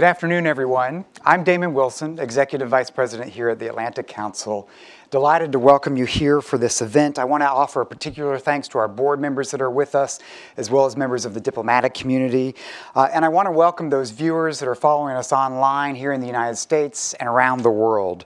[0.00, 1.04] Good afternoon, everyone.
[1.26, 4.66] I'm Damon Wilson, Executive Vice President here at the Atlantic Council.
[5.10, 7.18] Delighted to welcome you here for this event.
[7.18, 10.18] I want to offer a particular thanks to our board members that are with us,
[10.56, 12.54] as well as members of the diplomatic community.
[12.94, 16.22] Uh, and I want to welcome those viewers that are following us online here in
[16.22, 18.24] the United States and around the world.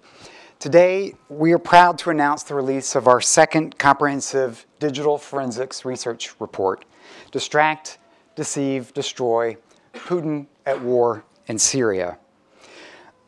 [0.61, 6.39] Today, we are proud to announce the release of our second comprehensive digital forensics research
[6.39, 6.85] report
[7.33, 7.99] Distract,
[8.37, 9.57] Deceive, Destroy
[9.93, 12.19] Putin at War in Syria.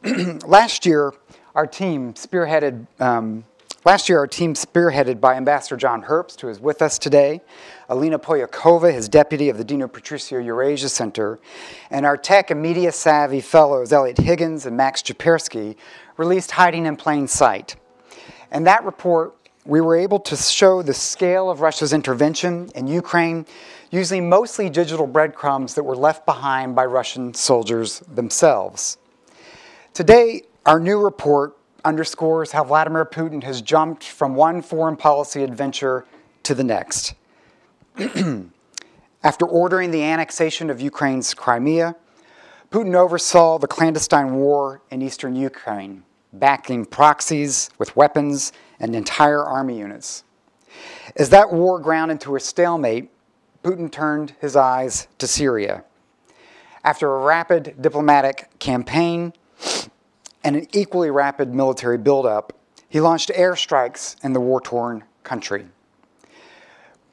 [0.47, 1.13] last year,
[1.55, 2.87] our team spearheaded.
[3.01, 3.45] Um,
[3.85, 7.41] last year, our team spearheaded by Ambassador John Herbst, who is with us today,
[7.89, 11.39] Alina Polyakova, his deputy of the Dinu Patriciu Eurasia Center,
[11.91, 15.77] and our tech and media savvy fellows Eliot Higgins and Max Czuperski
[16.17, 17.77] released Hiding in Plain Sight.
[18.51, 19.36] And that report,
[19.67, 23.47] we were able to show the scale of Russia's intervention in Ukraine
[23.91, 28.99] using mostly digital breadcrumbs that were left behind by Russian soldiers themselves.
[29.93, 36.05] Today, our new report underscores how Vladimir Putin has jumped from one foreign policy adventure
[36.43, 37.15] to the next.
[39.23, 41.97] After ordering the annexation of Ukraine's Crimea,
[42.71, 46.05] Putin oversaw the clandestine war in eastern Ukraine,
[46.39, 50.25] backing proxies with weapons and entire army units.
[51.17, 53.11] As that war ground into a stalemate,
[53.63, 55.85] Putin turned his eyes to Syria.
[56.85, 59.33] After a rapid diplomatic campaign
[60.45, 62.53] and an equally rapid military buildup,
[62.89, 65.67] he launched airstrikes in the war torn country.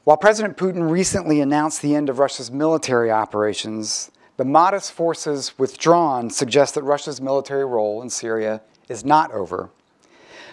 [0.04, 6.28] While President Putin recently announced the end of Russia's military operations, the modest forces withdrawn
[6.28, 9.70] suggest that Russia's military role in Syria is not over.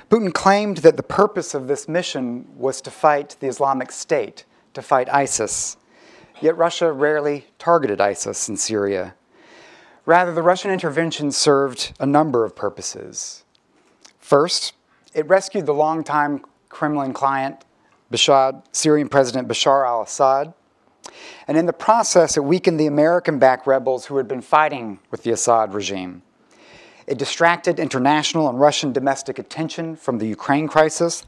[0.09, 4.81] Putin claimed that the purpose of this mission was to fight the Islamic State, to
[4.81, 5.77] fight ISIS.
[6.41, 9.15] Yet Russia rarely targeted ISIS in Syria.
[10.05, 13.43] Rather, the Russian intervention served a number of purposes.
[14.19, 14.73] First,
[15.13, 17.63] it rescued the longtime Kremlin client,
[18.11, 20.53] Bashar, Syrian President Bashar al Assad.
[21.47, 25.23] And in the process, it weakened the American backed rebels who had been fighting with
[25.23, 26.23] the Assad regime.
[27.11, 31.25] It distracted international and Russian domestic attention from the Ukraine crisis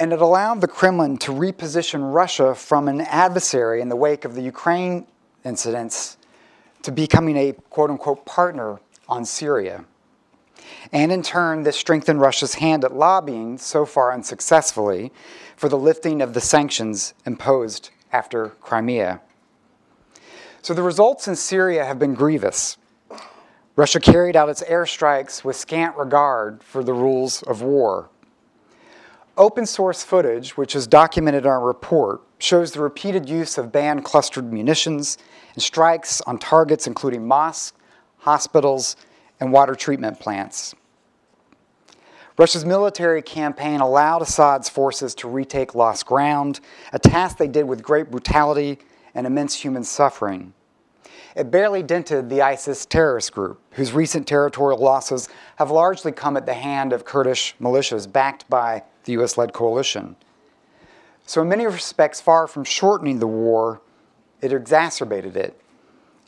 [0.00, 4.34] and it allowed the Kremlin to reposition Russia from an adversary in the wake of
[4.34, 5.06] the Ukraine
[5.44, 6.16] incidents
[6.80, 9.84] to becoming a quote unquote partner on Syria.
[10.92, 15.12] And in turn, this strengthened Russia's hand at lobbying, so far unsuccessfully,
[15.56, 19.20] for the lifting of the sanctions imposed after Crimea.
[20.62, 22.78] So the results in Syria have been grievous.
[23.76, 28.08] Russia carried out its airstrikes with scant regard for the rules of war.
[29.36, 34.04] Open source footage, which is documented in our report, shows the repeated use of banned
[34.04, 35.18] clustered munitions
[35.54, 37.76] and strikes on targets including mosques,
[38.18, 38.94] hospitals,
[39.40, 40.74] and water treatment plants.
[42.38, 46.60] Russia's military campaign allowed Assad's forces to retake lost ground,
[46.92, 48.78] a task they did with great brutality
[49.14, 50.52] and immense human suffering.
[51.34, 56.46] It barely dented the ISIS terrorist group, whose recent territorial losses have largely come at
[56.46, 60.16] the hand of Kurdish militias backed by the US led coalition.
[61.26, 63.80] So, in many respects, far from shortening the war,
[64.40, 65.60] it exacerbated it.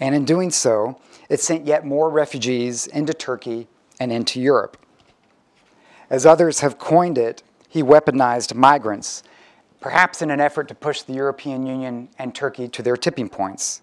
[0.01, 3.69] And in doing so, it sent yet more refugees into Turkey
[4.01, 4.77] and into Europe.
[6.11, 9.23] As others have coined it, he weaponized migrants,
[9.81, 13.83] perhaps in an effort to push the European Union and Turkey to their tipping points.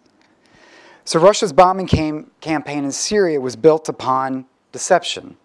[1.05, 5.37] So, Russia's bombing cam- campaign in Syria was built upon deception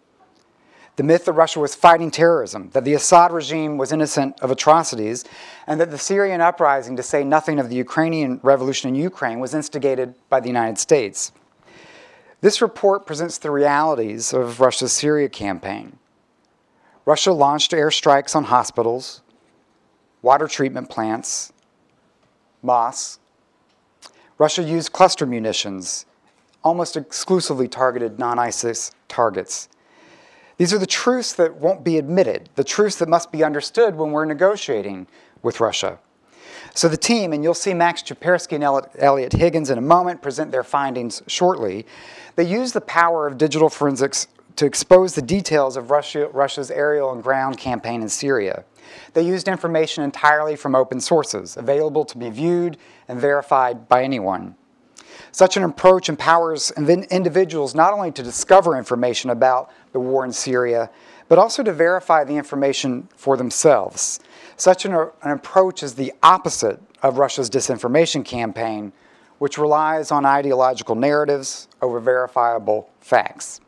[0.99, 5.25] the myth that Russia was fighting terrorism, that the Assad regime was innocent of atrocities,
[5.69, 9.55] and that the Syrian uprising, to say nothing of the Ukrainian revolution in Ukraine, was
[9.55, 11.31] instigated by the United States.
[12.41, 16.01] This report presents the realities of Russia's Syria campaign.
[17.05, 19.23] Russia launched airstrikes on hospitals,
[20.21, 21.53] water treatment plants,
[22.61, 23.21] mosques.
[24.39, 26.07] Russia used cluster munitions,
[26.63, 29.69] almost exclusively targeted non ISIS targets.
[30.57, 34.11] These are the truths that won't be admitted, the truths that must be understood when
[34.11, 35.07] we're negotiating
[35.43, 35.99] with Russia.
[36.75, 40.53] So the team, and you'll see Max Czuperski and Eliot Higgins in a moment present
[40.53, 41.87] their findings shortly,
[42.37, 44.29] they use the power of digital forensics
[44.59, 48.65] to expose the details of Russia, Russia's aerial and ground campaign in Syria.
[49.15, 52.77] They used information entirely from open sources, available to be viewed
[53.07, 54.57] and verified by anyone.
[55.31, 60.91] Such an approach empowers individuals not only to discover information about the war in Syria,
[61.29, 64.19] but also to verify the information for themselves.
[64.57, 68.93] Such an, an approach is the opposite of Russia's disinformation campaign,
[69.39, 73.61] which relies on ideological narratives over verifiable facts.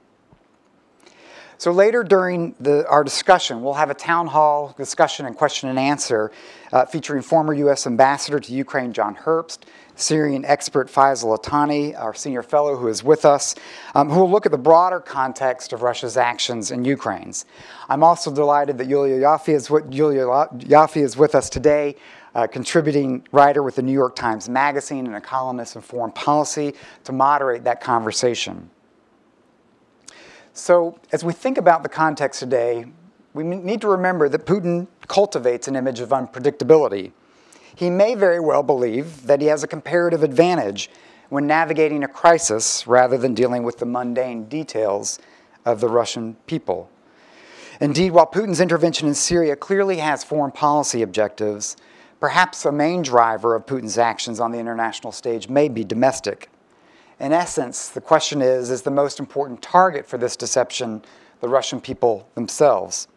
[1.61, 5.79] So later during the, our discussion, we'll have a town hall discussion and question and
[5.79, 6.33] answer
[6.73, 7.87] uh, featuring former U.S.
[7.87, 9.65] Ambassador to Ukraine John Herbst,
[9.95, 13.57] Syrian expert Faysal Itani, our senior fellow who is with us,
[13.95, 17.35] um, who will look at the broader context of Russia's actions in Ukraine.
[17.91, 20.49] I'm also delighted that Yulia Ioffe is, with, Yulia
[20.97, 21.95] is with us today,
[22.35, 26.73] uh, contributing writer with the New York Times Magazine and a columnist in foreign policy
[27.05, 28.71] to moderate that conversation.
[30.61, 32.85] So, as we think about the context today,
[33.33, 37.13] we need to remember that Putin cultivates an image of unpredictability.
[37.75, 40.91] He may very well believe that he has a comparative advantage
[41.31, 45.19] when navigating a crisis rather than dealing with the mundane details
[45.65, 46.91] of the Russian people.
[47.81, 51.79] Indeed, while Putin's intervention in Syria clearly has foreign policy objectives,
[52.21, 56.51] perhaps a main driver of Putin's actions on the international stage may be domestic.
[57.21, 61.03] In essence, the question is is the most important target for this deception
[61.43, 63.09] the Russian people themselves?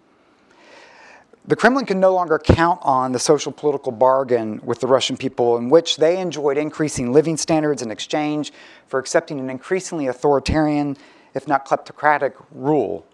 [1.46, 5.58] The Kremlin can no longer count on the social political bargain with the Russian people,
[5.58, 8.52] in which they enjoyed increasing living standards in exchange
[8.88, 10.98] for accepting an increasingly authoritarian,
[11.34, 13.06] if not kleptocratic, rule.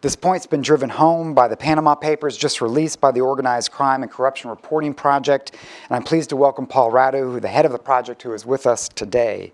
[0.00, 4.02] This point's been driven home by the Panama Papers just released by the Organized Crime
[4.02, 5.52] and Corruption Reporting Project,
[5.88, 8.66] and I'm pleased to welcome Paul Radu, the head of the project, who is with
[8.66, 9.52] us today.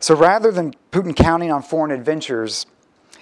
[0.00, 2.66] So rather than Putin counting on foreign adventures,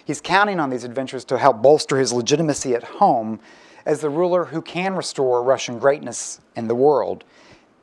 [0.04, 3.40] he's counting on these adventures to help bolster his legitimacy at home
[3.84, 7.24] as the ruler who can restore Russian greatness in the world,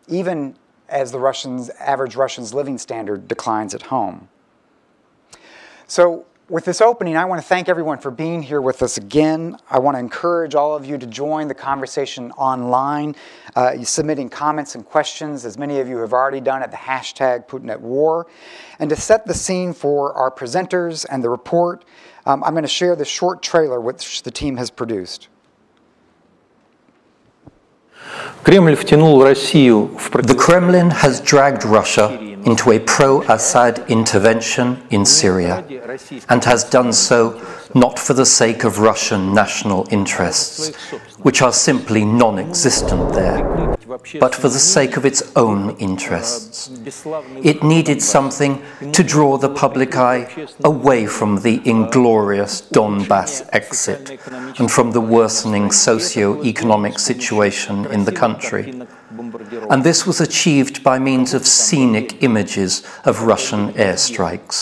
[0.07, 0.56] even
[0.88, 4.30] as the Russians, average Russian's living standard declines at home.
[5.88, 9.57] So with this opening, I want to thank everyone for being here with us again.
[9.69, 13.15] I want to encourage all of you to join the conversation online,
[13.56, 17.47] uh, submitting comments and questions, as many of you have already done at the hashtag
[17.47, 18.27] Putin at War.
[18.77, 21.83] And to set the scene for our presenters and the report,
[22.27, 25.30] um, I'm going to share the short trailer which the team has produced.
[30.27, 35.65] The Kremlin has dragged Russia into a pro Assad intervention in Syria
[36.30, 37.42] and has done so
[37.74, 40.71] not for the sake of Russian national interests,
[41.25, 43.42] which are simply non existent there,
[44.19, 46.69] but for the sake of its own interests.
[47.44, 48.62] It needed something
[48.92, 50.27] to draw the public eye
[50.63, 54.19] away from the inglorious Donbass exit
[54.60, 58.83] and from the worsening socio economic situation in the country.
[59.69, 64.57] And this was achieved by means of scenic images of Russian airstrikes.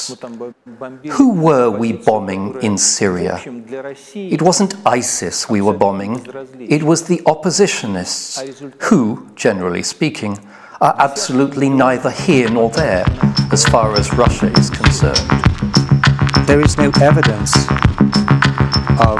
[1.11, 3.41] Who were we bombing in Syria?
[4.15, 6.25] It wasn't ISIS we were bombing,
[6.59, 10.37] it was the oppositionists, who, generally speaking,
[10.81, 13.05] are absolutely neither here nor there
[13.51, 15.17] as far as Russia is concerned.
[16.45, 17.55] There is no evidence
[18.99, 19.19] of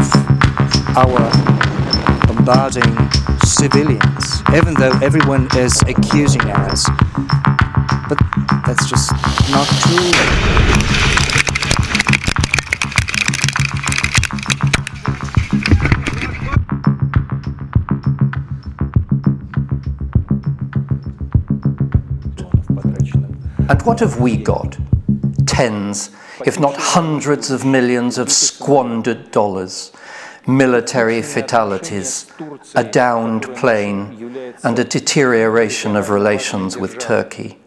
[0.95, 1.31] our
[2.27, 2.95] bombarding
[3.43, 6.87] civilians, even though everyone is accusing us.
[8.09, 8.19] But
[8.65, 9.11] that's just
[9.49, 11.12] not true.
[23.69, 24.77] And what have we got?
[25.45, 26.09] Tens,
[26.45, 29.91] if not hundreds of millions of squandered dollars
[30.47, 32.29] military fatalities,
[32.75, 37.59] a downed plane, and a deterioration of relations with Turkey.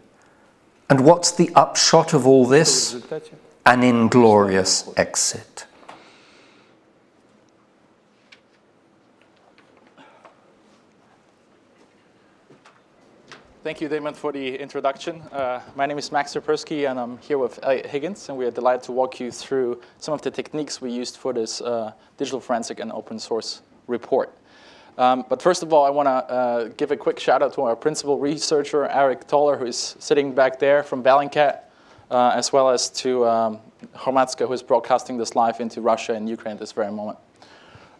[0.89, 3.03] And what's the upshot of all this?
[3.65, 5.65] An inglorious exit.
[13.67, 15.21] Thank you, Damon, for the introduction.
[15.23, 18.49] Uh, my name is Max Czuperski, and I'm here with Eliot Higgins, and we are
[18.49, 22.39] delighted to walk you through some of the techniques we used for this uh, digital
[22.39, 24.33] forensic and open source report.
[24.97, 27.63] Um, but first of all, I want to uh, give a quick shout out to
[27.63, 31.63] our principal researcher, Aric Toler, who is sitting back there from Bellingcat,
[32.09, 33.59] uh, as well as to um,
[33.93, 37.17] Hromadske, who is broadcasting this live into Russia and Ukraine at this very moment.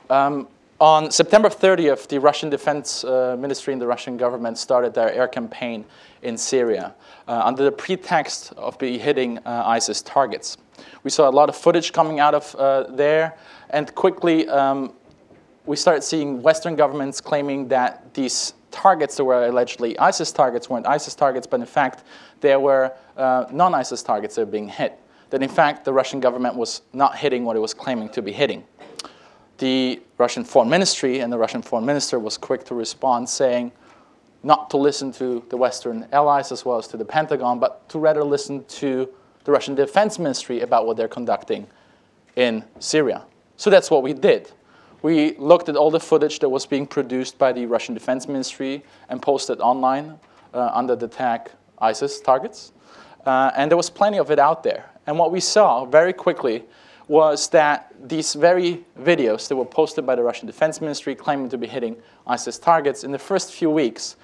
[0.10, 0.48] Um,
[0.80, 5.28] on September 30th, the Russian Defense uh, Ministry and the Russian government started their air
[5.28, 5.86] campaign
[6.22, 6.94] in Syria
[7.28, 10.58] uh, under the pretext of hitting uh, ISIS targets.
[11.04, 13.38] We saw a lot of footage coming out of uh, there,
[13.72, 14.94] and quickly um,
[15.66, 20.86] we started seeing Western governments claiming that these targets that were allegedly ISIS targets weren't
[20.86, 22.04] ISIS targets, but in fact,
[22.42, 25.00] there were uh, non ISIS targets that were being hit.
[25.32, 28.32] That in fact, the Russian government was not hitting what it was claiming to be
[28.32, 28.64] hitting
[29.58, 33.72] the Russian foreign ministry and the Russian foreign minister was quick to respond saying,
[34.44, 38.00] not to listen to the Western allies as well as to the Pentagon, but to
[38.00, 39.10] rather listen to
[39.44, 41.68] the Russian Defense Ministry about what they're conducting
[42.36, 43.24] in Syria.
[43.58, 44.52] So that's what we did.
[45.02, 48.84] We looked at all the footage that was being produced by the Russian Defense Ministry
[49.10, 50.20] and posted online
[50.54, 52.72] uh, under the tag ISIS targets.
[53.26, 54.86] Uh, and there was plenty of it out there.
[55.06, 56.64] And what we saw very quickly
[57.08, 61.58] was that these very videos that were posted by the Russian Defense Ministry claiming to
[61.58, 61.96] be hitting
[62.26, 64.18] ISIS targets, in the first few weeks,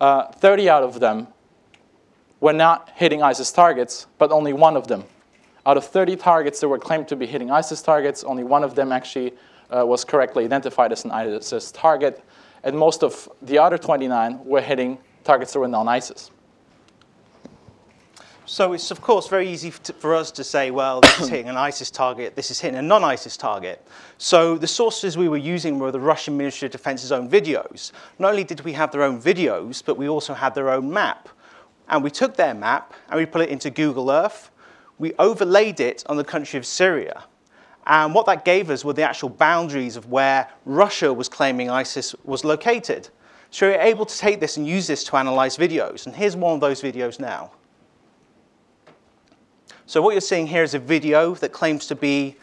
[0.00, 1.28] uh, 30 out of them
[2.40, 5.04] were not hitting ISIS targets, but only one of them.
[5.66, 8.74] Out of 30 targets that were claimed to be hitting ISIS targets, only one of
[8.74, 9.34] them actually
[9.70, 12.22] uh, was correctly identified as an ISIS target,
[12.62, 16.30] and most of the other 29 were hitting targets that were non ISIS.
[18.48, 21.56] So it's, of course, very easy for us to say, well, this is hitting an
[21.68, 23.86] ISIS target, this is hitting a non-ISIS target.
[24.16, 27.92] So the sources we were using were the Russian Ministry of Defense's own videos.
[28.18, 31.28] Not only did we have their own videos, but we also had their own map.
[31.90, 34.50] And we took their map and we put it into Google Earth.
[34.98, 37.24] We overlaid it on the country of Syria.
[37.86, 42.14] And what that gave us were the actual boundaries of where Russia was claiming ISIS
[42.24, 43.10] was located.
[43.50, 46.06] So we were able to take this and use this to analyze videos.
[46.06, 47.50] And here's one of those videos now.
[49.88, 52.36] So what you're seeing here is a video that claims to be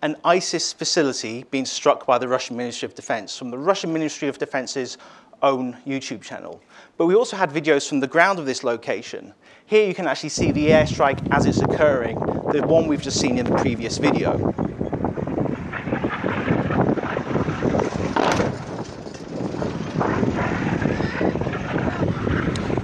[0.00, 4.28] an ISIS facility being struck by the Russian Ministry of Defense from the Russian Ministry
[4.28, 4.96] of Defense's
[5.42, 6.58] own YouTube channel.
[6.96, 9.34] But we also had videos from the ground of this location.
[9.66, 12.18] Here you can actually see the airstrike as it's occurring,
[12.50, 14.38] the one we've just seen in the previous video.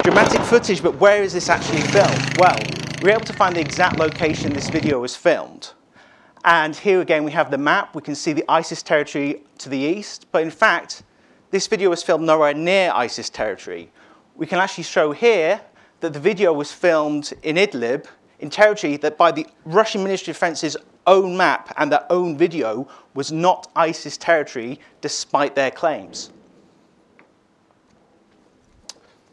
[0.03, 2.37] Dramatic footage, but where is this actually filmed?
[2.37, 2.59] Well,
[3.03, 5.73] we were able to find the exact location this video was filmed.
[6.45, 7.97] And here again, we have the map.
[7.97, 10.27] We can see the ISIS territory to the east.
[10.31, 11.03] But in fact,
[11.51, 13.91] this video was filmed nowhere near ISIS territory.
[14.37, 15.61] We can actually show here
[15.99, 18.07] that the video was filmed in Idlib,
[18.39, 22.87] in territory that by the Russian Ministry of Defense's own map and their own video
[23.15, 26.31] was not ISIS territory, despite their claims.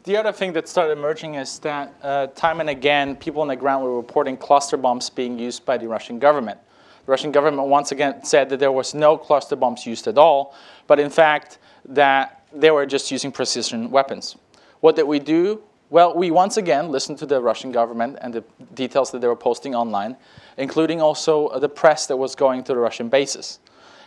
[0.04, 3.56] The other thing that started emerging is that uh, time and again, people on the
[3.56, 6.58] ground were reporting cluster bombs being used by the Russian government.
[7.04, 10.54] The Russian government once again said that there was no cluster bombs used at all,
[10.86, 14.36] but in fact, that they were just using precision weapons.
[14.80, 15.60] What did we do?
[15.90, 19.36] Well, we once again listened to the Russian government and the details that they were
[19.36, 20.16] posting online,
[20.56, 23.58] including also the press that was going to the Russian bases.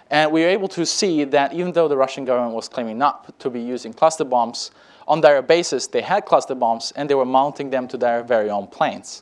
[0.09, 3.37] And we were able to see that even though the Russian government was claiming not
[3.39, 4.71] to be using cluster bombs,
[5.07, 8.49] on their bases, they had cluster bombs and they were mounting them to their very
[8.49, 9.21] own planes.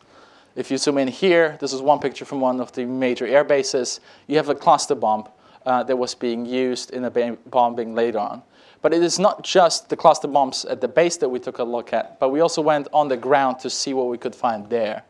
[0.55, 3.43] If you zoom in here, this is one picture from one of the major air
[3.43, 4.01] bases.
[4.27, 5.27] You have a cluster bomb
[5.65, 8.43] uh, that was being used in a bombing later on.
[8.81, 11.63] But it is not just the cluster bombs at the base that we took a
[11.63, 14.69] look at, but we also went on the ground to see what we could find
[14.69, 15.03] there.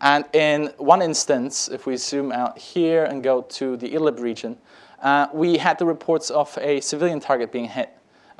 [0.00, 4.56] And in one instance, if we zoom out here and go to the Idlib region,
[5.02, 7.90] uh, we had the reports of a civilian target being hit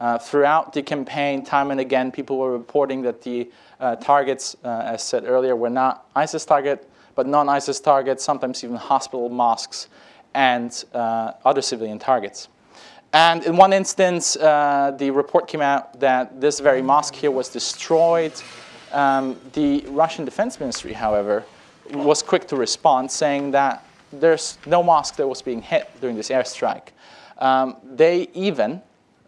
[0.01, 4.83] uh, throughout the campaign, time and again, people were reporting that the uh, targets, uh,
[4.85, 9.89] as said earlier, were not ISIS target, but non-ISIS targets, sometimes even hospital mosques
[10.35, 12.49] and uh, other civilian targets.
[13.13, 17.49] And in one instance, uh, the report came out that this very mosque here was
[17.49, 18.33] destroyed.
[18.93, 21.45] Um, the Russian Defense Ministry, however,
[21.93, 26.31] was quick to respond, saying that there's no mosque that was being hit during this
[26.31, 26.89] airstrike.
[27.39, 28.81] Um, they even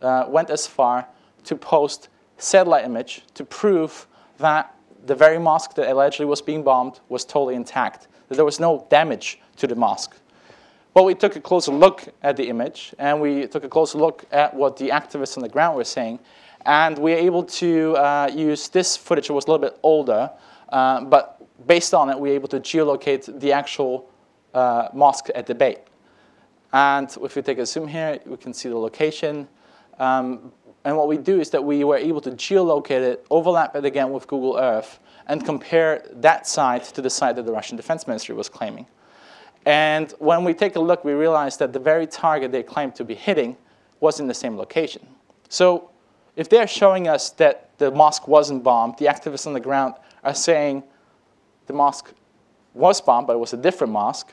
[0.03, 1.07] uh, went as far
[1.45, 4.07] to post satellite image to prove
[4.39, 4.75] that
[5.07, 8.87] the very mosque that allegedly was being bombed was totally intact, that there was no
[8.91, 10.17] damage to the mosque.
[10.95, 14.25] Well, we took a closer look at the image, and we took a closer look
[14.31, 16.21] at what the activists on the ground were saying,
[16.67, 20.31] and we were able to uh, use this footage that was a little bit older,
[20.69, 24.09] uh, but based on it, we were able to geolocate the actual
[24.55, 25.81] uh, mosque at the bait.
[26.73, 29.49] And if we take a zoom here, we can see the location.
[29.99, 30.53] Um,
[30.85, 34.11] and what we do is that we were able to geolocate it, overlap it again
[34.11, 38.35] with Google Earth, and compare that site to the site that the Russian Defense Ministry
[38.35, 38.87] was claiming.
[39.65, 43.05] And when we take a look, we realize that the very target they claimed to
[43.05, 43.57] be hitting
[44.01, 45.07] was in the same location.
[45.49, 45.91] So
[46.35, 49.95] if they're showing us that the mosque wasn't bombed, the activists on the ground
[50.25, 50.83] are saying
[51.67, 52.13] the mosque
[52.75, 54.33] was bombed, but it was a different mosque,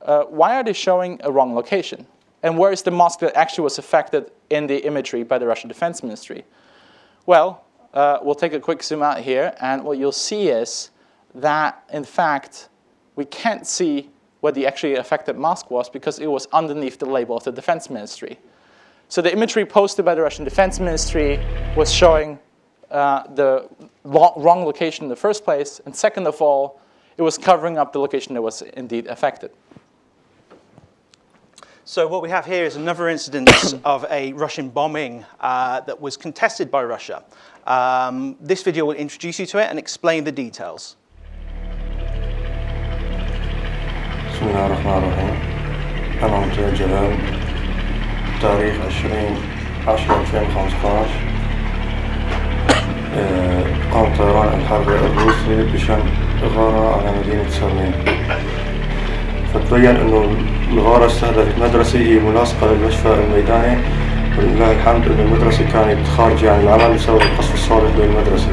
[0.00, 2.06] uh, why are they showing a wrong location?
[2.42, 5.68] And where is the mosque that actually was affected in the imagery by the Russian
[5.68, 6.44] Defense Ministry?
[7.26, 10.90] Well, uh, we'll take a quick zoom out here, and what you'll see is
[11.34, 12.68] that, in fact,
[13.16, 17.36] we can't see where the actually affected mosque was because it was underneath the label
[17.36, 18.38] of the Defense Ministry.
[19.08, 21.38] So the imagery posted by the Russian Defense Ministry
[21.76, 22.38] was showing
[22.90, 23.68] uh, the
[24.04, 26.80] wrong location in the first place, and second of all,
[27.16, 29.50] it was covering up the location that was indeed affected.
[31.85, 33.49] So what we have here is another incident
[33.85, 37.23] of a Russian bombing uh, that was contested by Russia.
[37.65, 40.97] Um, this video will introduce you to it and explain the details.
[44.33, 45.35] بسم الله الرحمن الرحيم
[46.23, 47.17] أنا مطيع جلال
[48.41, 51.37] تاريخ 20 10 2015
[53.93, 55.99] قام طيران الحرب الروسي بشن
[56.55, 57.93] غارة على مدينة سرمين
[59.54, 60.36] فتبين أنه
[60.72, 63.78] الغارة استهدفت مدرسة هي ملاصقة للمشفى الميداني
[64.38, 68.48] ولله الحمد أن المدرسة كانت خارجة عن العمل بسبب القصف السابق للمدرسة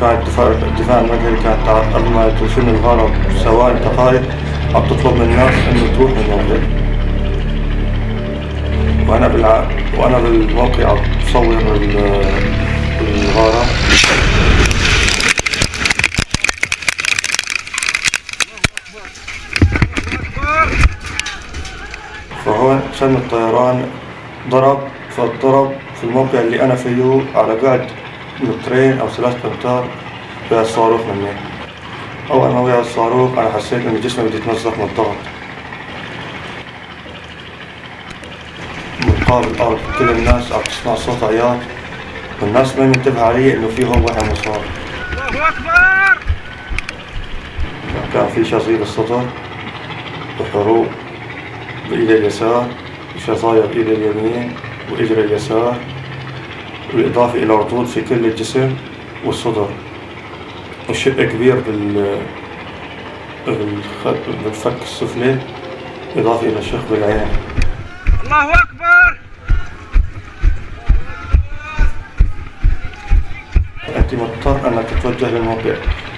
[0.00, 4.22] كانت الدفاع الدفاع المدني كانت قبل ما تنشن الغارة بثواني دقائق.
[4.74, 6.60] عم تطلب من الناس انه تروح من الموقع.
[9.08, 9.68] وأنا بالع...
[9.98, 11.56] وأنا بالموقع عم بصور
[13.00, 13.64] الغارة.
[22.48, 23.90] فهون شن الطيران
[24.50, 27.90] ضرب فالضرب في الموقع اللي أنا فيه على بعد
[28.40, 29.88] مترين أو ثلاث امتار
[30.50, 31.32] وقع الصاروخ مني.
[32.30, 35.16] أول ما وقع الصاروخ أنا حسيت إن جسمي بده يتمزق من الضغط.
[39.06, 41.58] مقابل الأرض كل الناس عم تسمع صوت عياط
[42.42, 44.62] والناس ما منتبه علي إنه في هون واحد مصاب.
[45.28, 46.18] الله أكبر!
[48.14, 49.24] كان في شظير الصدر
[50.40, 50.86] وحروق
[51.90, 52.66] بايدي اليسار
[53.16, 54.54] وشظايا بايدي اليمين
[54.92, 55.76] واجري اليسار
[56.92, 58.76] بالإضافة إلى ردود في كل الجسم
[59.24, 59.68] والصدر.
[60.88, 62.18] وشق كبير بال
[64.44, 65.38] بالفك السفلي
[66.16, 67.28] إضافة إلى شق بالعين
[68.24, 69.18] الله أكبر!
[73.96, 75.74] أنت مضطر أنك تتوجه للموقع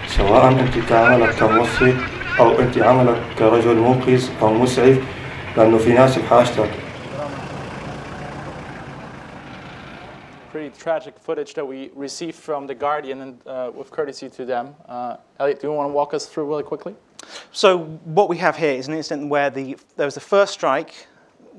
[0.07, 1.97] سواء أنت كعملك كموصي
[2.41, 4.99] أو أنت عملك كرجل منقذ أو مسعف.
[5.57, 6.71] لأنه في ناس بحاجتك
[10.53, 14.75] Pretty tragic footage that we received from The Guardian and uh, with courtesy to them.
[14.89, 16.97] Uh, Eliot, do you want to walk us through really quickly?
[17.53, 21.07] So, what we have here is an incident where the, there was the first strike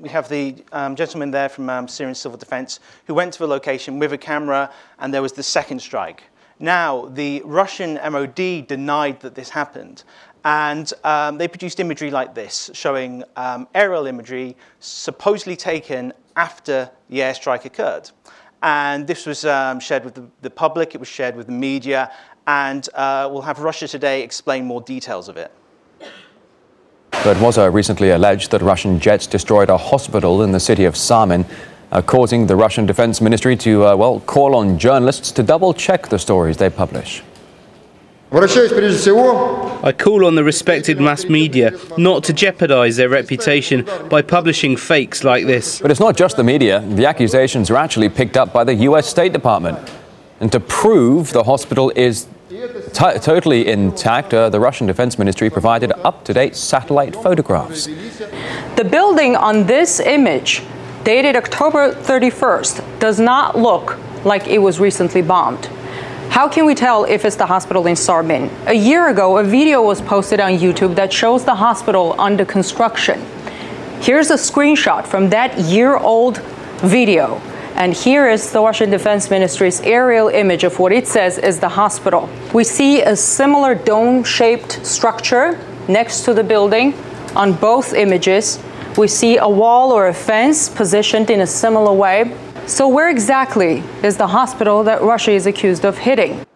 [0.02, 3.46] we have the um, gentleman there from um, Syrian Civil Defense who went to the
[3.46, 6.24] location with a camera, and there was the second strike.
[6.58, 10.04] Now, the Russian MOD denied that this happened,
[10.44, 17.18] and um, they produced imagery like this, showing um, aerial imagery supposedly taken after the
[17.18, 18.10] airstrike occurred.
[18.62, 22.12] And this was um, shared with the, the, public, it was shared with the media,
[22.46, 25.50] and uh, we'll have Russia Today explain more details of it.
[27.10, 30.94] But it was recently alleged that Russian jets destroyed a hospital in the city of
[30.94, 31.44] Sarmin,
[31.92, 36.08] uh, causing the Russian Defense Ministry to, uh, well, call on journalists to double check
[36.08, 37.22] the stories they publish.
[39.84, 45.22] I call on the respected mass media not to jeopardize their reputation by publishing fakes
[45.22, 45.80] like this.
[45.80, 46.80] But it's not just the media.
[46.80, 49.78] The accusations are actually picked up by the US State Department.
[50.40, 55.92] And to prove the hospital is t- totally intact, uh, the Russian Defense Ministry provided
[56.02, 57.84] up to date satellite photographs.
[58.76, 60.62] The building on this image,
[61.04, 65.68] dated October 31st, does not look like it was recently bombed.
[66.32, 68.48] How can we tell if it's the hospital in Sarmin?
[68.66, 73.20] A year ago, a video was posted on YouTube that shows the hospital under construction.
[74.00, 76.38] Here's a screenshot from that year old
[76.78, 77.36] video.
[77.74, 81.68] And here is the Russian Defense Ministry's aerial image of what it says is the
[81.68, 82.30] hospital.
[82.54, 86.94] We see a similar dome shaped structure next to the building
[87.36, 88.58] on both images.
[88.96, 92.34] We see a wall or a fence positioned in a similar way.
[92.66, 96.46] So, where exactly is the hospital that Russia is accused of hitting?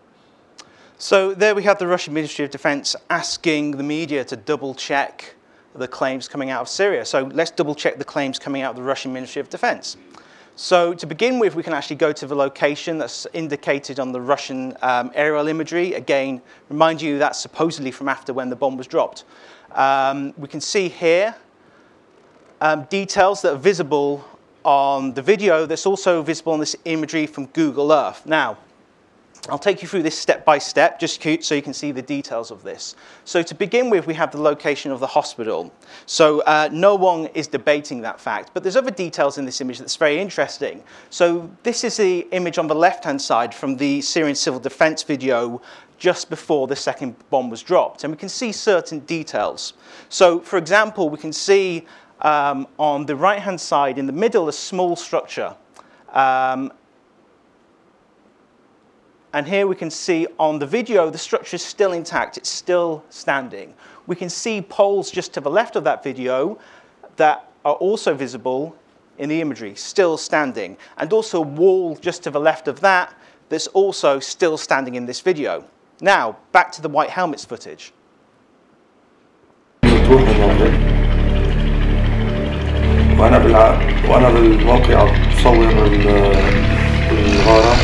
[0.99, 5.35] So, there we have the Russian Ministry of Defense asking the media to double check
[5.75, 7.05] the claims coming out of Syria.
[7.05, 9.97] So, let's double check the claims coming out of the Russian Ministry of Defense.
[10.55, 14.21] So, to begin with, we can actually go to the location that's indicated on the
[14.21, 15.95] Russian um, aerial imagery.
[15.95, 19.25] Again, remind you that's supposedly from after when the bomb was dropped.
[19.73, 21.35] Um, we can see here
[22.61, 24.25] um, details that are visible
[24.67, 28.27] on the video that's also visible on this imagery from Google Earth.
[28.27, 28.59] Now,
[29.49, 32.51] I'll take you through this step by step, just so you can see the details
[32.51, 32.97] of this.
[33.25, 35.73] So to begin with, we have the location of the hospital.
[36.07, 39.79] So uh, no one is debating that fact, but there's other details in this image
[39.79, 40.83] that's very interesting.
[41.11, 45.63] So this is the image on the left-hand side from the Syrian Civil Defense video
[45.97, 49.75] just before the second bomb was dropped, and we can see certain details.
[50.09, 51.87] So for example, we can see
[52.21, 55.55] um, on the right-hand side, in the middle, a small structure.
[56.13, 56.73] Um,
[59.37, 62.39] And here we can see on the video, the structure is still intact.
[62.39, 63.75] It's still standing.
[64.07, 66.59] We can see poles just to the left of that video
[67.17, 68.75] that are also visible
[69.19, 70.79] in the imagery, still standing.
[70.97, 73.13] And also a wall just to the left of that
[73.51, 75.65] that's also still standing in this video.
[76.01, 77.93] Now, back to the white helmets footage.
[83.20, 83.80] وانا بالع...
[84.10, 85.04] وانا بالموقع
[85.36, 85.70] بصور
[87.12, 87.76] الغارة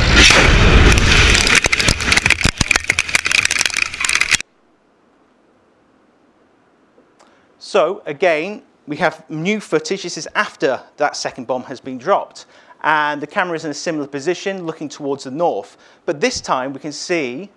[7.60, 10.04] So again, we have new footage.
[10.04, 12.46] This is after that second bomb has been dropped.
[12.82, 15.78] And the camera is in a similar position, looking towards the north.
[16.06, 17.50] But this time we can see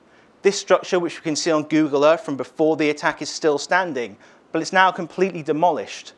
[0.43, 3.57] this structure, which we can see on Google Earth from before the attack, is still
[3.57, 4.17] standing.
[4.53, 6.13] But it's now completely demolished.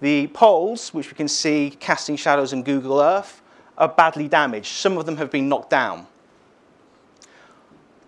[0.00, 3.42] The poles, which we can see casting shadows in Google Earth,
[3.76, 4.66] are badly damaged.
[4.66, 6.06] Some of them have been knocked down.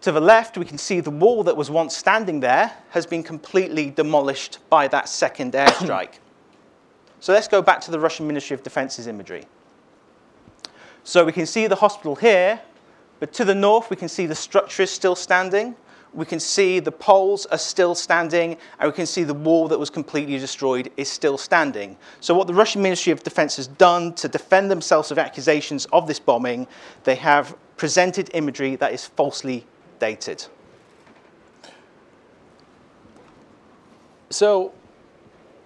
[0.03, 3.23] To the left, we can see the wall that was once standing there has been
[3.23, 6.15] completely demolished by that second airstrike.
[7.21, 9.45] so let's go back to the Russian Ministry of Defense's imagery.
[11.05, 12.61] So we can see the hospital here,
[13.19, 15.75] but to the north, we can see the structure is still standing.
[16.13, 19.79] We can see the poles are still standing, and we can see the wall that
[19.79, 21.97] was completely destroyed is still standing.
[22.21, 26.09] So, what the Russian Ministry of Defense has done to defend themselves of accusations of
[26.09, 26.67] this bombing,
[27.05, 29.65] they have presented imagery that is falsely
[30.01, 30.45] dated.
[34.31, 34.73] So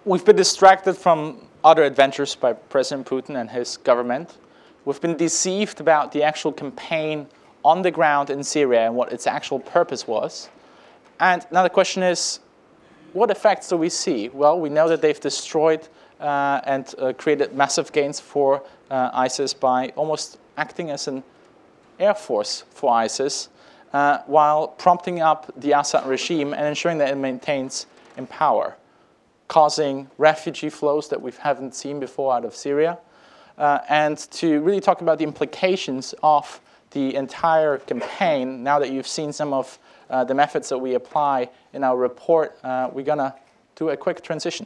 [0.05, 4.37] we've been distracted from other adventures by President Putin and his government.
[4.85, 7.27] We've been deceived about the actual campaign
[7.65, 10.49] on the ground in Syria and what its actual purpose was.
[11.19, 12.39] And now the question is,
[13.13, 14.29] what effects do we see?
[14.29, 15.87] Well, we know that they've destroyed
[16.19, 21.23] uh, and uh, created massive gains for uh, ISIS by almost acting as an
[21.99, 23.49] air force for ISIS
[23.93, 28.75] uh, while prompting up the Assad regime and ensuring that it maintains in power,
[29.47, 32.99] causing refugee flows that we haven't seen before out of Syria,
[33.57, 36.59] uh, and to really talk about the implications of
[36.95, 38.63] the entire campaign.
[38.63, 39.77] Now that you've seen some of
[40.09, 43.35] uh, the methods that we apply in our report, uh, we're going to
[43.75, 44.65] do a quick transition.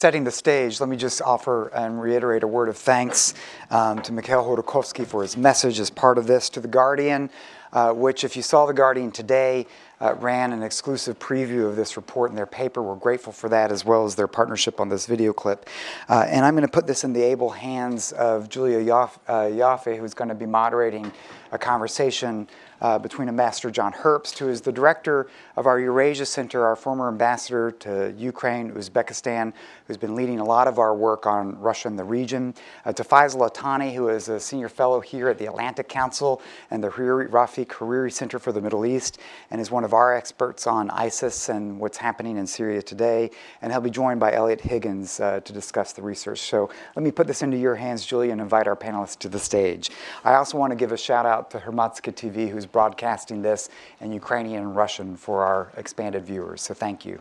[0.00, 3.34] Setting the stage, let me just offer and reiterate a word of thanks
[3.72, 7.28] um, to Mikhail Khodorkovsky for his message as part of this, to The Guardian,
[7.72, 9.66] uh, which, if you saw The Guardian today,
[10.00, 12.82] uh, ran an exclusive preview of this report in their paper.
[12.82, 15.68] We're grateful for that, as well as their partnership on this video clip.
[16.08, 19.96] Uh, and I'm going to put this in the able hands of Julia Ioffe, uh,
[19.96, 21.12] who's going to be moderating
[21.52, 22.48] a conversation
[22.80, 27.08] uh, between Ambassador John Herbst, who is the director of our Eurasia Center, our former
[27.08, 29.52] ambassador to Ukraine, Uzbekistan,
[29.86, 33.02] who's been leading a lot of our work on Russia and the region, uh, to
[33.02, 37.66] Faysal Itani, who is a senior fellow here at the Atlantic Council and the Rafik
[37.66, 39.18] Hariri Center for the Middle East,
[39.50, 43.30] and is one of our experts on ISIS and what's happening in Syria today.
[43.62, 46.40] And he'll be joined by Eliot Higgins uh, to discuss the research.
[46.40, 49.38] So let me put this into your hands, Julie, and invite our panelists to the
[49.38, 49.90] stage.
[50.24, 53.68] I also want to give a shout out to Hromadske TV, who's broadcasting this
[54.00, 56.62] in Ukrainian and Russian for our expanded viewers.
[56.62, 57.20] So thank you.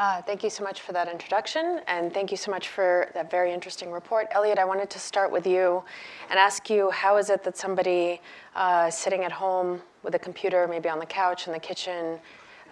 [0.00, 3.30] Uh, thank you so much for that introduction, and thank you so much for that
[3.30, 4.26] very interesting report.
[4.30, 5.84] Eliot, I wanted to start with you
[6.30, 8.22] and ask you how is it that somebody
[8.56, 12.18] uh, sitting at home with a computer, maybe on the couch in the kitchen,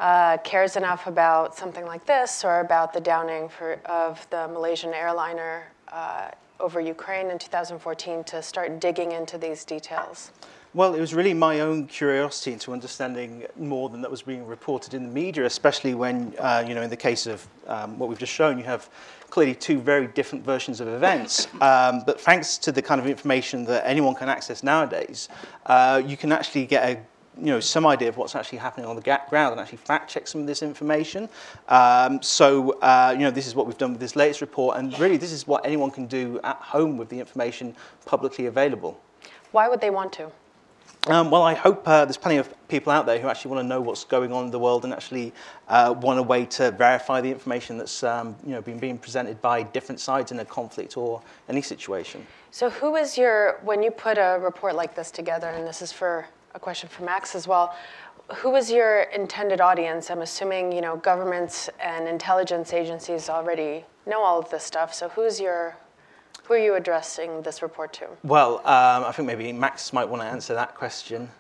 [0.01, 4.95] uh, cares enough about something like this or about the downing for, of the Malaysian
[4.95, 10.33] airliner uh, over Ukraine in 2014 to start digging into these details?
[10.75, 14.93] Well, it was really my own curiosity into understanding more than that was being reported
[14.93, 18.19] in the media, especially when, uh, you know, in the case of um, what we've
[18.19, 18.91] just shown, you have
[19.31, 21.49] clearly two very different versions of events.
[21.61, 25.29] Um, but thanks to the kind of information that anyone can access nowadays,
[25.67, 27.01] uh, you can actually get a
[27.39, 30.27] you know, some idea of what's actually happening on the ground and actually fact check
[30.27, 31.29] some of this information.
[31.69, 34.99] Um, so, uh, you know, this is what we've done with this latest report, and
[34.99, 37.75] really this is what anyone can do at home with the information
[38.07, 39.01] publicly available.
[39.53, 40.31] Why would they want to?
[41.07, 43.69] Um, well, I hope uh, there's plenty of people out there who actually want to
[43.69, 45.33] know what's going on in the world and actually
[45.69, 49.41] uh, want a way to verify the information that's um, you know, been being presented
[49.41, 52.27] by different sides in a conflict or any situation.
[52.51, 55.93] So, who is your, when you put a report like this together, and this is
[55.93, 57.75] for a question for Max as well,
[58.37, 60.11] who is your intended audience?
[60.11, 64.93] I'm assuming you know governments and intelligence agencies already know all of this stuff.
[64.93, 65.77] So, who's your
[66.45, 68.07] Who are you addressing this report to?
[68.23, 71.31] Well, um, I think maybe Max might want to answer that question.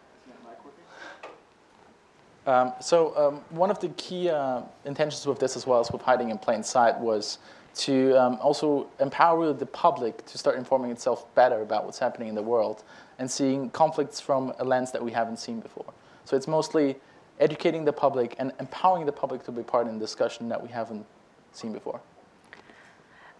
[2.46, 6.00] Um, so um, one of the key uh, intentions with this, as well as with
[6.00, 7.38] hiding in plain sight, was
[7.74, 12.34] to um, also empower the public to start informing itself better about what's happening in
[12.34, 12.84] the world
[13.18, 15.92] and seeing conflicts from a lens that we haven't seen before.
[16.24, 16.96] So it's mostly
[17.40, 21.06] educating the public and empowering the public to be part in discussion that we haven't
[21.52, 22.00] seen before.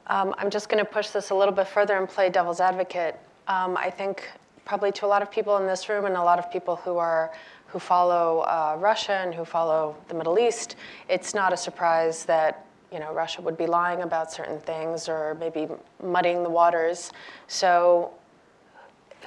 [0.06, 3.18] Um, I'm just going to push this a little bit further and play devil's advocate.
[3.46, 4.28] Um, I think
[4.64, 6.98] probably to a lot of people in this room and a lot of people who
[6.98, 7.32] are
[7.66, 10.76] who follow uh, Russia and who follow the Middle East,
[11.10, 15.36] it's not a surprise that you know Russia would be lying about certain things or
[15.38, 15.68] maybe
[16.02, 17.12] muddying the waters.
[17.46, 18.12] So,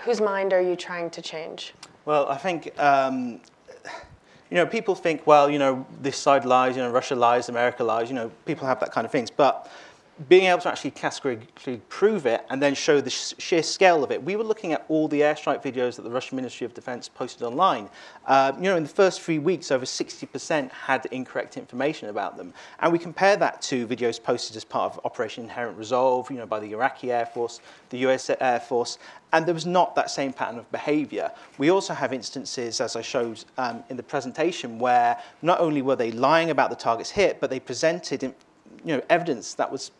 [0.03, 1.73] whose mind are you trying to change?
[2.05, 3.39] Well, I think um,
[4.49, 7.83] you know people think, well, you know, this side lies, you know, Russia lies, America
[7.83, 8.09] lies.
[8.09, 9.69] You know, people have that kind of things, but
[10.29, 14.11] being able to actually categorically prove it and then show the sh sheer scale of
[14.11, 14.21] it.
[14.21, 17.43] We were looking at all the airstrike videos that the Russian Ministry of Defense posted
[17.43, 17.89] online.
[18.27, 22.53] Uh, you know, in the first three weeks, over 60% had incorrect information about them.
[22.79, 26.45] And we compare that to videos posted as part of Operation Inherent Resolve, you know,
[26.45, 28.99] by the Iraqi Air Force, the US Air Force,
[29.33, 31.31] and there was not that same pattern of behavior.
[31.57, 35.95] We also have instances, as I showed um, in the presentation, where not only were
[35.95, 38.33] they lying about the targets hit, but they presented you
[38.85, 39.91] know, evidence that was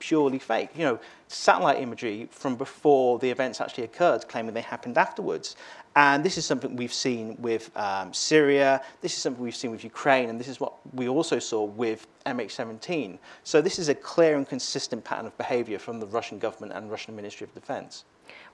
[0.00, 0.70] purely fake.
[0.74, 5.54] You know, satellite imagery from before the events actually occurred, claiming they happened afterwards.
[5.96, 9.84] And this is something we've seen with um, Syria, this is something we've seen with
[9.84, 13.18] Ukraine, and this is what we also saw with MH17.
[13.44, 16.90] So this is a clear and consistent pattern of behavior from the Russian government and
[16.90, 18.04] Russian Ministry of Defense.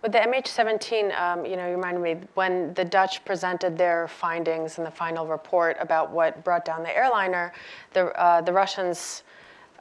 [0.02, 4.78] With the MH17, um, you know, you reminded me when the Dutch presented their findings
[4.78, 7.52] in the final report about what brought down the airliner,
[7.92, 9.22] the, uh, the Russians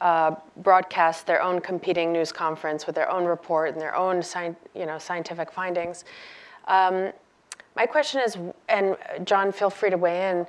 [0.01, 4.55] uh, broadcast their own competing news conference with their own report and their own sci-
[4.73, 6.05] you know, scientific findings.
[6.67, 7.11] Um,
[7.75, 8.37] my question is,
[8.69, 10.47] and John, feel free to weigh in.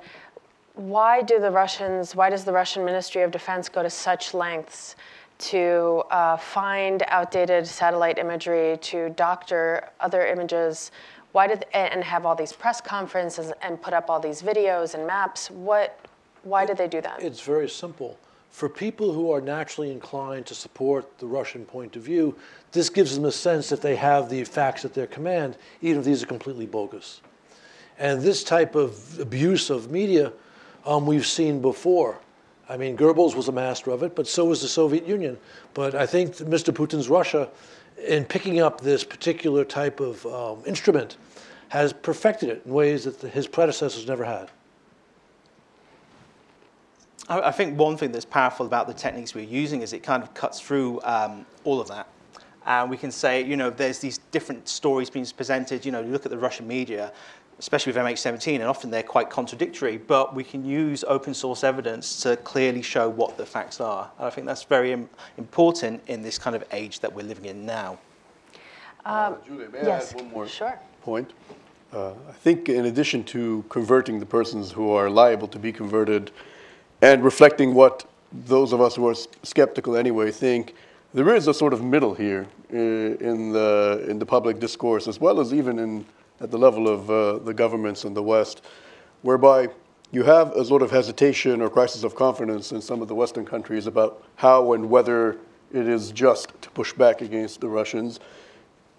[0.75, 2.15] Why do the Russians?
[2.15, 4.95] Why does the Russian Ministry of Defense go to such lengths
[5.39, 10.91] to uh, find outdated satellite imagery, to doctor other images?
[11.33, 15.05] Why did and have all these press conferences and put up all these videos and
[15.05, 15.51] maps?
[15.51, 15.99] What?
[16.43, 17.21] Why did they do that?
[17.21, 18.17] It's very simple
[18.57, 22.35] for people who are naturally inclined to support the Russian point of view,
[22.71, 26.05] this gives them a sense that they have the facts at their command, even if
[26.05, 27.21] these are completely bogus.
[27.99, 30.33] And this type of abuse of media
[30.87, 32.17] um, we've seen before.
[32.67, 35.37] I mean, Goebbels was a master of it, but so was the Soviet Union.
[35.75, 36.73] But I think Mr.
[36.73, 37.49] Putin's Russia,
[38.07, 41.17] in picking up this particular type of um, instrument,
[41.69, 44.49] has perfected it in ways that the, his predecessors never had.
[47.29, 50.33] I think one thing that's powerful about the techniques we're using is it kind of
[50.33, 52.07] cuts through um, all of that.
[52.65, 55.85] And we can say, you know, there's these different stories being presented.
[55.85, 57.11] You know, you look at the Russian media,
[57.59, 62.21] especially with MH17, and often they're quite contradictory, but we can use open source evidence
[62.21, 64.09] to clearly show what the facts are.
[64.17, 67.45] And I think that's very Im- important in this kind of age that we're living
[67.45, 67.99] in now.
[69.05, 70.13] Um, uh, Julia, may yes.
[70.13, 70.79] I add one more sure.
[71.01, 71.33] point?
[71.93, 76.31] Uh, I think in addition to converting the persons who are liable to be converted,
[77.01, 80.73] and reflecting what those of us who are skeptical anyway think,
[81.13, 85.19] there is a sort of middle here uh, in the in the public discourse, as
[85.19, 86.05] well as even in
[86.39, 88.61] at the level of uh, the governments in the West,
[89.21, 89.69] whereby
[90.11, 93.45] you have a sort of hesitation or crisis of confidence in some of the Western
[93.45, 95.37] countries about how and whether
[95.73, 98.19] it is just to push back against the Russians.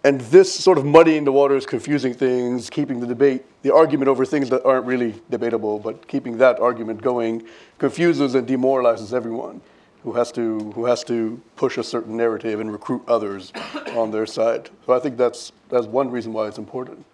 [0.04, 4.24] And this sort of muddying the waters, confusing things, keeping the debate, the argument over
[4.24, 7.46] things that aren't really debatable, but keeping that argument going,
[7.78, 9.60] confuses and demoralizes everyone
[10.04, 13.52] who has to who has to push a certain narrative and recruit others
[13.96, 14.70] on their side.
[14.86, 17.04] So I think that's that's one reason why it's important.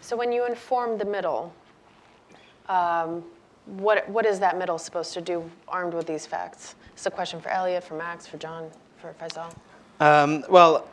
[0.00, 1.52] So when you inform the middle,
[2.68, 3.24] um,
[3.66, 6.76] what what is that middle supposed to do armed with these facts?
[6.92, 8.70] It's a question for Eliot, for Max, for John,
[9.00, 9.54] for Faysal.
[10.00, 10.88] Um, well,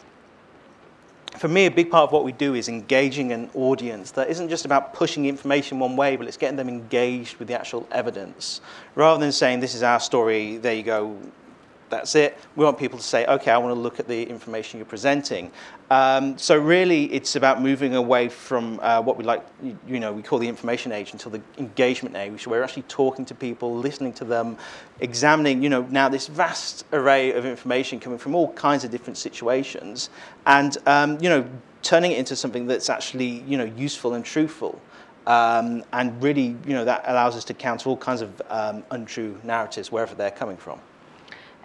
[1.37, 4.49] for me, a big part of what we do is engaging an audience that isn't
[4.49, 8.61] just about pushing information one way, but it's getting them engaged with the actual evidence.
[8.95, 11.17] Rather than saying, this is our story, there you go,
[11.95, 12.37] that's it.
[12.57, 15.49] We want people to say, okay, I want to look at the information you're presenting.
[15.89, 20.11] Um, so really, it's about moving away from uh, what we like, you, you, know,
[20.11, 23.77] we call the information age until the engagement age, where we're actually talking to people,
[23.77, 24.57] listening to them,
[24.99, 29.17] examining, you know, now this vast array of information coming from all kinds of different
[29.17, 30.09] situations,
[30.47, 31.47] and, um, you know,
[31.81, 34.81] turning it into something that's actually, you know, useful and truthful.
[35.27, 39.39] Um, and really, you know, that allows us to counter all kinds of um, untrue
[39.43, 40.79] narratives wherever they're coming from.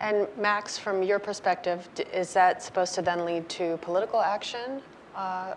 [0.00, 4.80] And Max, from your perspective, is that supposed to then lead to political action?
[5.14, 5.54] Uh,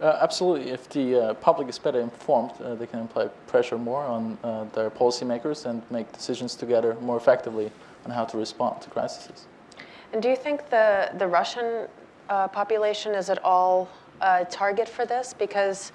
[0.00, 0.70] uh, absolutely.
[0.70, 4.64] If the uh, public is better informed, uh, they can apply pressure more on uh,
[4.74, 7.70] their policymakers and make decisions together more effectively
[8.04, 9.46] on how to respond to crises.
[10.12, 11.88] And do you think the, the Russian
[12.28, 13.88] uh, population is at all
[14.20, 15.34] a target for this?
[15.34, 15.92] Because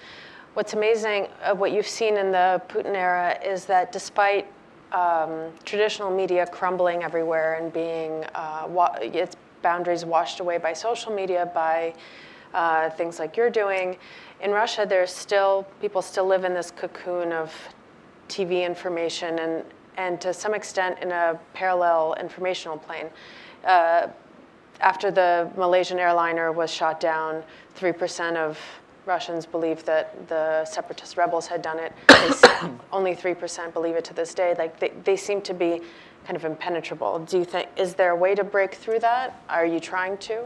[0.53, 4.47] what's amazing, uh, what you've seen in the Putin era, is that despite
[4.91, 8.25] um, traditional media crumbling everywhere and being
[8.69, 11.93] wa- its boundaries washed away by social media, by
[12.53, 13.97] uh, things like you're doing.
[14.41, 17.53] In Russia, there's still people still live in this cocoon of
[18.27, 19.63] TV information and
[19.97, 23.09] and to some extent in a parallel informational plane.
[23.65, 24.07] Uh,
[24.79, 27.43] after the Malaysian airliner was shot down,
[27.75, 28.57] three percent of
[29.05, 31.93] Russians believe that the separatist rebels had done it.
[32.91, 34.55] only three percent believe it to this day.
[34.57, 35.81] Like they, they seem to be
[36.25, 37.19] kind of impenetrable.
[37.19, 39.41] Do you think is there a way to break through that?
[39.49, 40.45] Are you trying to?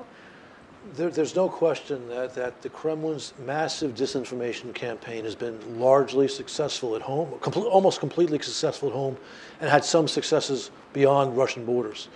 [0.93, 6.95] There, there's no question that, that the Kremlin's massive disinformation campaign has been largely successful
[6.95, 9.17] at home, almost completely successful at home,
[9.61, 12.07] and had some successes beyond Russian borders.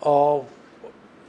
[0.00, 0.40] Uh,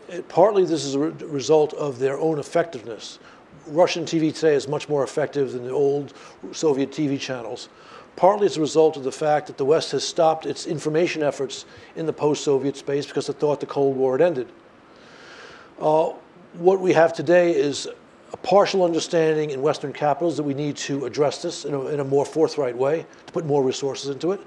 [0.10, 3.18] it, partly this is a re- result of their own effectiveness.
[3.68, 6.14] Russian TV today is much more effective than the old
[6.52, 7.70] Soviet TV channels.
[8.16, 11.66] Partly as a result of the fact that the West has stopped its information efforts
[11.96, 14.50] in the post Soviet space because it thought the Cold War had ended.
[15.80, 16.12] Uh,
[16.54, 17.88] what we have today is
[18.34, 22.00] a partial understanding in Western capitals that we need to address this in a, in
[22.00, 24.42] a more forthright way, to put more resources into it.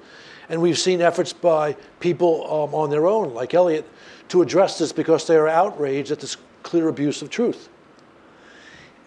[0.49, 3.89] And we've seen efforts by people um, on their own, like Eliot,
[4.29, 7.69] to address this because they are outraged at this clear abuse of truth.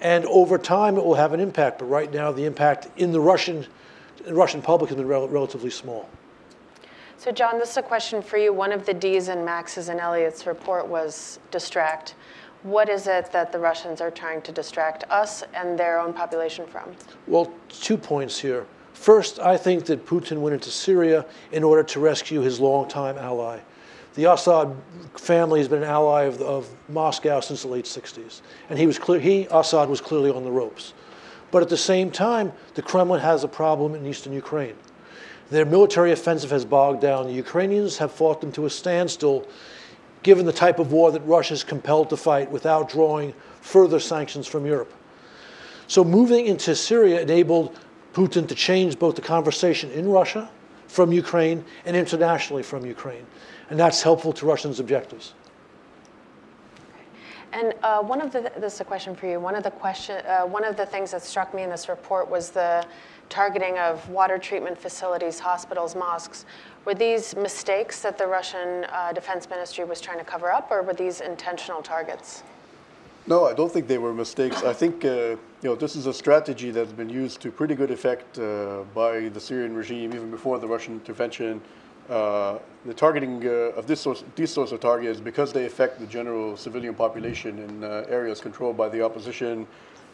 [0.02, 1.80] And over time, it will have an impact.
[1.80, 3.68] But right now, the impact in the Russian,
[4.28, 6.10] Russian public has been rel- relatively small.
[7.18, 8.54] So, John, this is a question for you.
[8.54, 12.16] One of the D's in Max's and Eliot's report was distract
[12.64, 16.68] what is it that the Russians are trying to distract us and their own population
[16.68, 16.92] from?
[17.28, 18.66] Well, two points here.
[18.94, 23.60] First, I think that Putin went into Syria in order to rescue his longtime ally.
[24.20, 24.76] The Assad
[25.16, 29.00] family has been an ally of, of Moscow since the late 60s, and he was
[29.00, 29.18] clear.
[29.18, 30.92] He Assad was clearly on the ropes.
[31.52, 34.76] But at the same time, the Kremlin has a problem in eastern Ukraine.
[35.52, 37.28] Their military offensive has bogged down.
[37.28, 39.48] The Ukrainians have fought them to a standstill
[40.22, 44.48] given the type of war that Russia is compelled to fight without drawing further sanctions
[44.48, 44.94] from Europe.
[45.88, 47.80] So moving into Syria enabled
[48.14, 50.52] Putin to change both the conversation in Russia
[50.90, 53.26] from Ukraine and internationally from Ukraine.
[53.70, 55.34] And that's helpful to Russians' objectives.
[57.52, 59.40] And uh, one of the, this is a question for you.
[59.40, 62.30] One of the question, uh, one of the things that struck me in this report
[62.30, 62.86] was the
[63.30, 66.46] targeting of water treatment facilities, hospitals, mosques.
[66.86, 70.82] Were these mistakes that the Russian uh, Defense Ministry was trying to cover up, or
[70.82, 72.44] were these intentional targets?
[73.28, 74.64] No, I don't think they were mistakes.
[74.64, 77.92] I think uh, you know this is a strategy that's been used to pretty good
[77.92, 81.62] effect uh, by the Syrian regime even before the Russian intervention.
[82.10, 86.08] Uh, the targeting uh, of this source, these sorts of targets because they affect the
[86.08, 89.67] general civilian population in uh, areas controlled by the opposition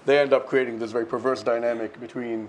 [0.05, 2.47] they end up creating this very perverse dynamic between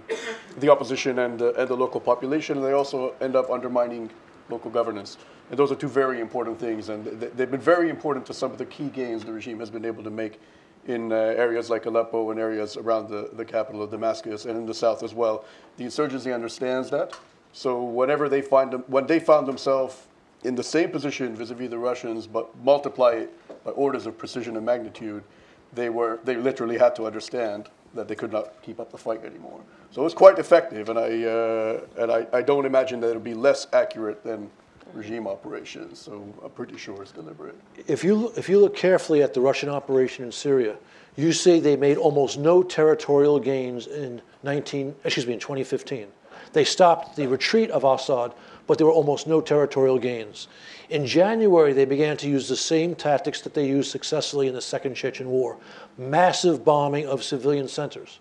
[0.59, 4.11] the opposition and, and the local population, and they also end up undermining
[4.51, 5.17] local governance.
[5.51, 8.59] And those are two very important things, and they've been very important to some of
[8.59, 10.41] the key gains the regime has been able to make
[10.87, 14.67] in uh, areas like Aleppo and areas around the, the capital of Damascus and in
[14.67, 15.45] the south as well.
[15.79, 17.19] The insurgency understands that.
[17.57, 20.09] So whenever they find them, when they found themselves
[20.45, 24.67] in the same position vis-a-vis the Russians, but multiply it by orders of precision and
[24.67, 25.25] magnitude,
[25.73, 29.25] they were they literally had to understand that they could not keep up the fight
[29.25, 29.59] anymore.
[29.91, 33.23] So it was quite effective, and I uh, and I, I don't imagine that it'll
[33.23, 34.51] be less accurate than
[34.93, 35.99] regime operations.
[35.99, 36.13] So
[36.45, 37.59] I'm pretty sure it's deliberate.
[37.87, 40.77] If you if you look carefully at the Russian operation in Syria,
[41.17, 46.09] you see they made almost no territorial gains in 19 excuse me in 2015.
[46.53, 48.33] They stopped the retreat of Assad,
[48.67, 50.49] but there were almost no territorial gains.
[50.89, 54.61] In January, they began to use the same tactics that they used successfully in the
[54.61, 55.57] Second Chechen War
[55.99, 58.21] massive bombing of civilian centers.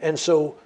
[0.00, 0.56] And so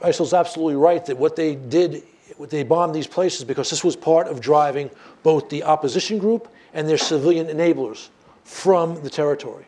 [0.00, 2.02] Faysal's absolutely right that what they did,
[2.38, 4.90] they bombed these places because this was part of driving
[5.22, 8.08] both the opposition group and their civilian enablers
[8.44, 9.66] from the territory.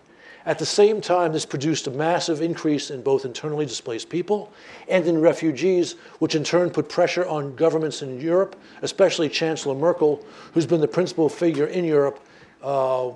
[0.48, 4.50] At the same time, this produced a massive increase in both internally displaced people
[4.88, 10.24] and in refugees, which in turn put pressure on governments in Europe, especially Chancellor Merkel,
[10.54, 12.18] who's been the principal figure in Europe
[12.62, 13.10] uh,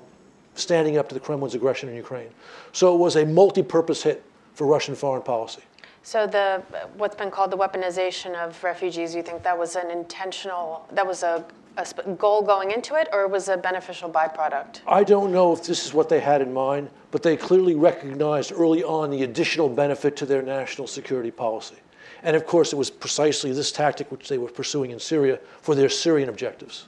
[0.56, 2.28] standing up to the Kremlin's aggression in Ukraine.
[2.72, 4.22] So it was a multi purpose hit
[4.52, 5.62] for Russian foreign policy.
[6.02, 6.62] So the
[6.98, 11.22] what's been called the weaponization of refugees, you think that was an intentional, that was
[11.22, 11.42] a,
[11.76, 14.80] a goal going into it, or was a beneficial byproduct?
[14.86, 18.52] I don't know if this is what they had in mind, but they clearly recognized
[18.52, 21.76] early on the additional benefit to their national security policy.
[22.22, 25.74] And of course, it was precisely this tactic which they were pursuing in Syria for
[25.74, 26.86] their Syrian objectives.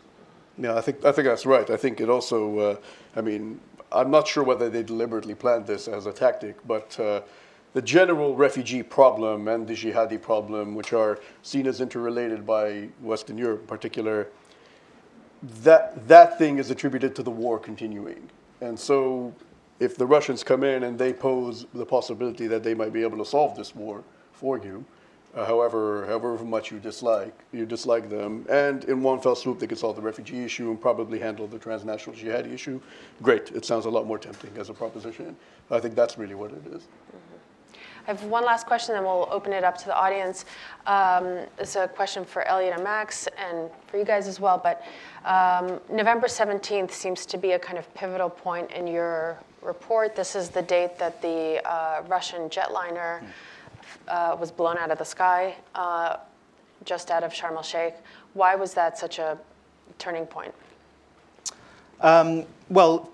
[0.56, 1.68] Yeah, I think I think that's right.
[1.68, 2.58] I think it also.
[2.58, 2.76] Uh,
[3.16, 3.60] I mean,
[3.90, 6.98] I'm not sure whether they deliberately planned this as a tactic, but.
[6.98, 7.22] Uh,
[7.74, 13.36] the general refugee problem and the jihadi problem, which are seen as interrelated by Western
[13.36, 14.28] Europe in particular,
[15.62, 18.28] that, that thing is attributed to the war continuing.
[18.60, 19.34] And so
[19.80, 23.18] if the Russians come in and they pose the possibility that they might be able
[23.18, 24.84] to solve this war for you,
[25.34, 29.66] uh, however, however much you dislike, you dislike them, and in one fell swoop they
[29.66, 32.80] could solve the refugee issue and probably handle the transnational jihadi issue.
[33.20, 35.34] Great, it sounds a lot more tempting as a proposition.
[35.72, 36.86] I think that's really what it is.
[38.06, 40.44] I have one last question, then we'll open it up to the audience.
[40.86, 44.60] Um, it's a question for Eliot and Max, and for you guys as well.
[44.62, 44.84] But
[45.24, 50.14] um, November 17th seems to be a kind of pivotal point in your report.
[50.14, 53.22] This is the date that the uh, Russian jetliner
[54.08, 56.16] uh, was blown out of the sky uh,
[56.84, 57.94] just out of Sharm el Sheikh.
[58.34, 59.38] Why was that such a
[59.98, 60.52] turning point?
[62.02, 63.08] Um, well,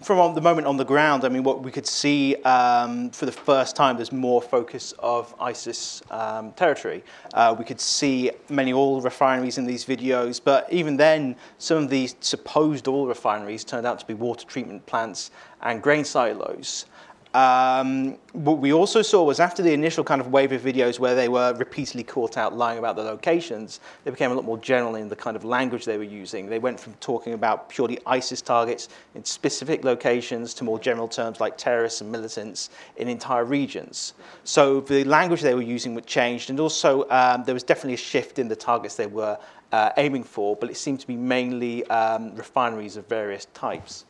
[0.00, 3.32] from the moment on the ground, I mean, what we could see um, for the
[3.32, 7.02] first time, there's more focus of ISIS um, territory.
[7.34, 11.90] Uh, we could see many oil refineries in these videos, but even then, some of
[11.90, 15.32] these supposed oil refineries turned out to be water treatment plants
[15.62, 16.86] and grain silos.
[17.34, 21.14] Um, what we also saw was after the initial kind of wave of videos where
[21.14, 24.94] they were repeatedly caught out lying about the locations, they became a lot more general
[24.94, 26.48] in the kind of language they were using.
[26.48, 31.38] They went from talking about purely ISIS targets in specific locations to more general terms
[31.38, 34.14] like terrorists and militants in entire regions.
[34.44, 38.38] So the language they were using changed, and also um, there was definitely a shift
[38.38, 39.38] in the targets they were
[39.72, 44.06] uh, aiming for, but it seemed to be mainly um, refineries of various types.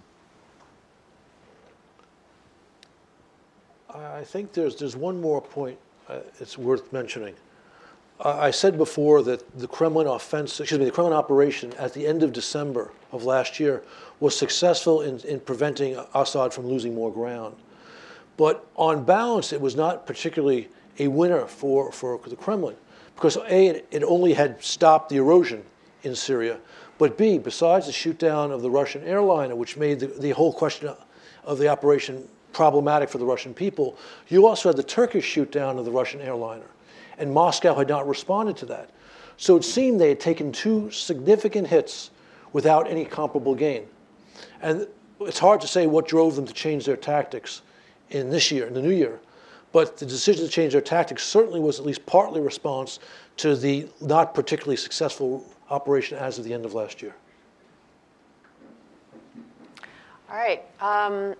[3.94, 5.78] I think there's, there's one more point
[6.08, 7.34] uh, it's worth mentioning.
[8.20, 12.06] Uh, I said before that the Kremlin offensive, excuse me, the Kremlin operation at the
[12.06, 13.82] end of December of last year
[14.20, 17.56] was successful in, in preventing Assad from losing more ground.
[18.36, 20.68] But on balance, it was not particularly
[20.98, 22.76] a winner for, for the Kremlin
[23.14, 25.62] because A, it, it only had stopped the erosion
[26.02, 26.58] in Syria,
[26.98, 30.52] but B, besides the shoot down of the Russian airliner, which made the, the whole
[30.52, 30.90] question
[31.44, 33.96] of the operation problematic for the Russian people.
[34.28, 36.66] You also had the Turkish shoot down of the Russian airliner,
[37.18, 38.90] and Moscow had not responded to that.
[39.36, 42.10] So it seemed they had taken two significant hits
[42.52, 43.86] without any comparable gain.
[44.62, 44.86] And
[45.20, 47.62] it's hard to say what drove them to change their tactics
[48.10, 49.20] in this year, in the new year.
[49.70, 52.98] But the decision to change their tactics certainly was at least partly response
[53.36, 57.14] to the not particularly successful operation as of the end of last year.
[60.30, 60.62] All right.
[60.80, 61.34] Um,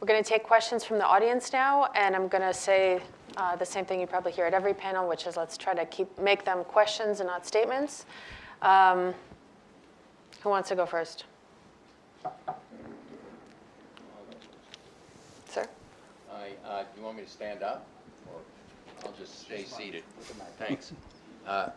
[0.00, 3.00] we're going to take questions from the audience now, and I'm going to say
[3.36, 5.84] uh, the same thing you probably hear at every panel, which is let's try to
[5.86, 8.06] keep make them questions and not statements.
[8.62, 9.14] Um,
[10.42, 11.24] who wants to go first?
[15.48, 15.68] Sir?
[16.32, 17.86] I, uh, you want me to stand up,
[18.26, 18.40] or
[19.04, 20.02] I'll just stay seated?
[20.58, 20.92] Thanks.
[21.46, 21.68] Uh,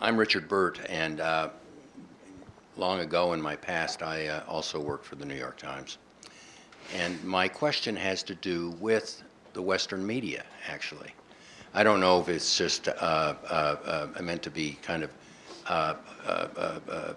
[0.00, 1.48] I'm Richard Burt, and uh,
[2.76, 5.98] long ago in my past, I uh, also worked for the New York Times.
[6.94, 9.22] And my question has to do with
[9.52, 11.12] the Western media, actually.
[11.74, 15.10] I don't know if it's just uh, uh, uh, meant to be kind of
[15.66, 15.94] uh,
[16.26, 16.48] uh,
[16.88, 17.14] uh,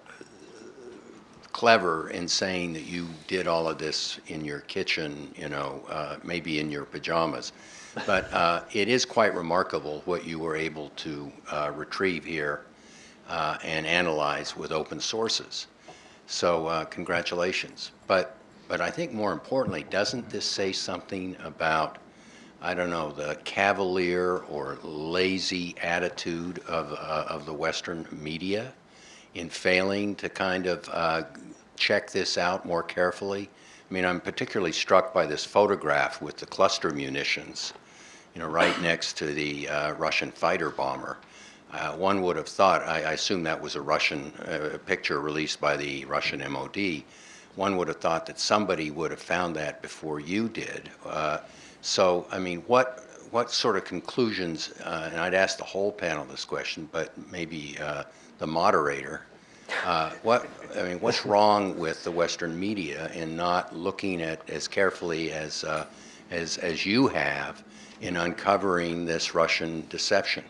[1.52, 5.84] clever in saying that you did all of this in your kitchen, you know,
[6.24, 7.52] maybe in your pajamas.
[8.06, 11.32] But it is quite remarkable what you were able to
[11.74, 12.66] retrieve here
[13.30, 15.68] and analyze with open sources.
[16.28, 17.92] So congratulations.
[18.08, 18.36] But
[18.70, 21.98] but I think more importantly, doesn't this say something about,
[22.62, 28.72] I don't know, the cavalier or lazy attitude of, uh, of the Western media
[29.34, 31.24] in failing to kind of uh,
[31.78, 33.50] check this out more carefully?
[33.90, 37.74] I mean, I'm particularly struck by this photograph with the cluster munitions,
[38.36, 41.18] you know, right next to the uh, Russian fighter bomber.
[41.72, 45.62] Uh, one would have thought, I, I, assume that was a Russian uh, picture released
[45.62, 47.04] by the Russian MOD
[47.60, 50.90] one would have thought that somebody would have found that before you did.
[51.06, 51.40] Uh,
[51.82, 54.74] so, I mean, what what sort of conclusions?
[54.84, 58.06] Uh, and I'd ask the whole panel this question, but maybe uh,
[58.40, 59.26] the moderator.
[59.86, 60.48] Uh, what
[60.80, 65.64] I mean, what's wrong with the Western media in not looking at as carefully as
[65.66, 65.86] uh,
[66.32, 67.62] as, as you have
[68.00, 70.46] in uncovering this Russian deception?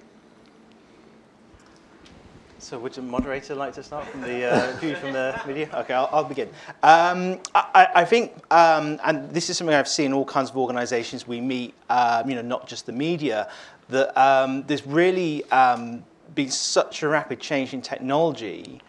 [2.70, 5.68] So would the moderator like to start from the uh, view from the media?
[5.74, 6.50] Okay, I'll, I'll begin.
[6.84, 11.28] Um, I, I, think, um, and this is something I've seen all kinds of organisations
[11.28, 13.50] we meet, um, you know, not just the media,
[13.90, 16.06] that um, there's really um,
[16.36, 18.80] been such a rapid change in technology,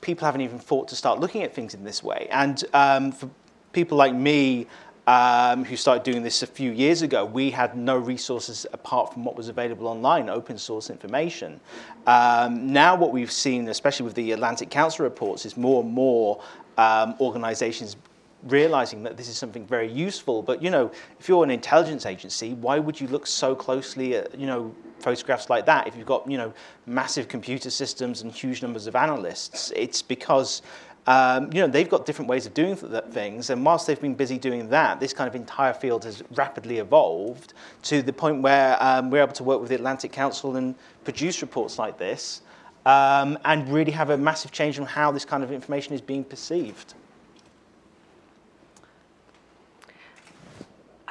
[0.00, 2.26] people haven't even thought to start looking at things in this way.
[2.32, 3.30] And um, for
[3.72, 4.66] people like me,
[5.08, 9.24] um, who started doing this a few years ago, we had no resources apart from
[9.24, 11.58] what was available online, open source information.
[12.06, 16.42] Um, now, what we've seen, especially with the Atlantic Council reports, is more and more
[16.76, 17.96] um, organizations
[18.44, 20.42] realizing that this is something very useful.
[20.42, 24.38] But, you know, if you're an intelligence agency, why would you look so closely at,
[24.38, 26.52] you know, photographs like that if you've got, you know,
[26.84, 29.72] massive computer systems and huge numbers of analysts?
[29.74, 30.60] It's because
[31.08, 34.36] um, you know, they've got different ways of doing things, and whilst they've been busy
[34.36, 37.54] doing that, this kind of entire field has rapidly evolved
[37.84, 41.40] to the point where um, we're able to work with the Atlantic Council and produce
[41.40, 42.42] reports like this,
[42.84, 46.24] um, and really have a massive change in how this kind of information is being
[46.24, 46.92] perceived.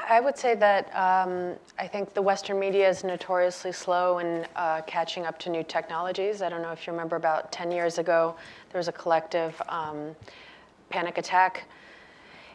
[0.10, 4.82] I would say that um, I think the Western media is notoriously slow in uh,
[4.88, 6.41] catching up to new technologies.
[6.41, 8.36] I don't know if you remember about 10 years ago,
[8.72, 10.16] there was a collective um,
[10.89, 11.66] panic attack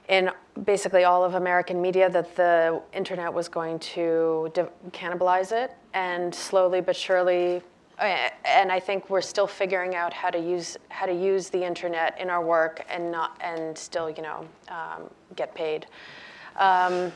[0.09, 0.31] in
[0.65, 5.73] basically all of American media that the internet was going to de- cannibalize it.
[5.93, 7.63] And slowly but surely,
[7.99, 11.63] uh, and I think we're still figuring out how to use how to use the
[11.63, 15.87] internet in our work and not and still you know um, get paid.
[16.57, 17.13] Um,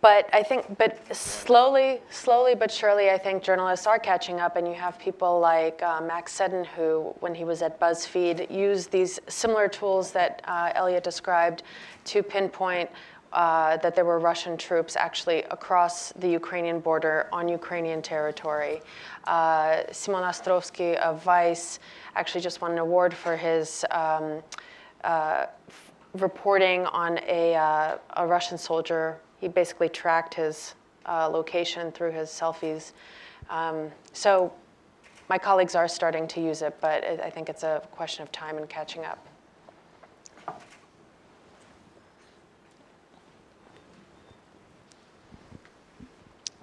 [0.00, 4.66] but I think, but slowly, slowly but surely, I think journalists are catching up, and
[4.66, 9.18] you have people like uh, Max Seddon, who, when he was at BuzzFeed, used these
[9.28, 11.64] similar tools that uh, Eliot described
[12.04, 12.88] to pinpoint
[13.32, 18.80] uh, that there were Russian troops actually across the Ukrainian border on Ukrainian territory.
[19.24, 21.80] Uh, Simon Ostrovsky of Vice
[22.14, 23.84] actually just won an award for his.
[23.90, 24.42] Um,
[25.04, 25.46] uh,
[26.14, 30.74] reporting on a, uh, a Russian soldier he basically tracked his
[31.06, 32.92] uh, location through his selfies.
[33.50, 34.52] Um, so
[35.28, 38.32] my colleagues are starting to use it, but it, I think it's a question of
[38.32, 39.24] time and catching up.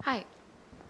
[0.04, 0.24] Hi,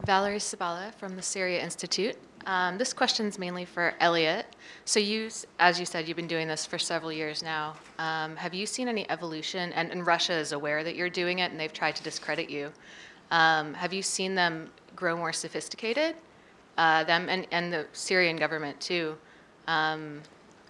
[0.05, 2.17] Valerie Szybala from the Syria Institute.
[2.45, 4.45] Um, this question is mainly for Eliot.
[4.85, 5.29] So you,
[5.59, 7.75] as you said, you've been doing this for several years now.
[7.97, 9.73] Um, have you seen any evolution?
[9.73, 12.71] And, and, Russia is aware that you're doing it, and they've tried to discredit you.
[13.31, 16.15] Um, have you seen them grow more sophisticated?
[16.77, 19.17] Uh, them and, and the Syrian government too,
[19.67, 20.21] um,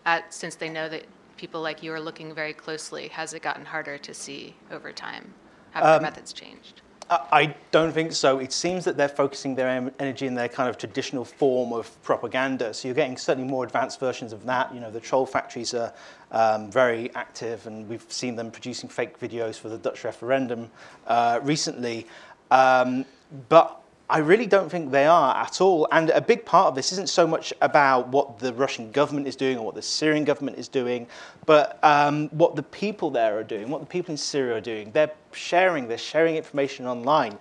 [0.05, 1.03] at, since they know that
[1.35, 3.09] people like you are looking very closely.
[3.09, 5.33] Has it gotten harder to see over time?
[5.71, 6.81] Have their um, methods changed?
[7.09, 8.39] I don't think so.
[8.39, 12.73] It seems that they're focusing their energy in their kind of traditional form of propaganda.
[12.73, 14.73] So you're getting certainly more advanced versions of that.
[14.73, 15.93] You know, the troll factories are
[16.31, 20.71] um, very active, and we've seen them producing fake videos for the Dutch referendum
[21.05, 22.07] uh, recently.
[22.49, 23.05] Um,
[23.49, 25.87] but I really don't think they are at all.
[25.91, 29.35] And a big part of this isn't so much about what the Russian government is
[29.35, 31.07] doing or what the Syrian government is doing,
[31.45, 34.91] but um, what the people there are doing, what the people in Syria are doing.
[34.91, 37.37] They're sharing, they're sharing information online.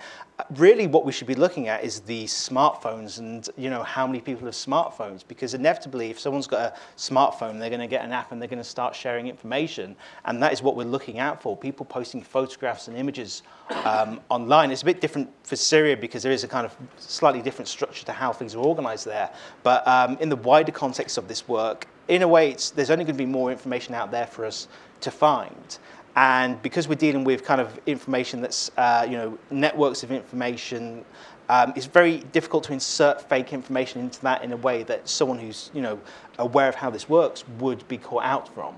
[0.57, 4.21] Really what we should be looking at is the smartphones and you know how many
[4.21, 8.11] people have smartphones because inevitably if someone's got a smartphone they're going to get an
[8.11, 11.41] app and they're going to start sharing information and that is what we're looking out
[11.41, 13.45] for people posting photographs and images
[13.85, 14.73] um, online.
[14.73, 18.05] It's a bit different for syria because there is a kind of slightly different structure
[18.07, 19.31] to how things are organized there
[19.63, 23.17] but um, in the wider context of this work in a way there's only going
[23.17, 24.67] to be more information out there for us
[25.01, 25.79] to find
[26.17, 31.05] and because we're dealing with kind of information that's, uh, you know, networks of information,
[31.49, 35.39] um, it's very difficult to insert fake information into that in a way that someone
[35.39, 36.01] who's, you know,
[36.39, 38.75] aware of how this works would be caught out from.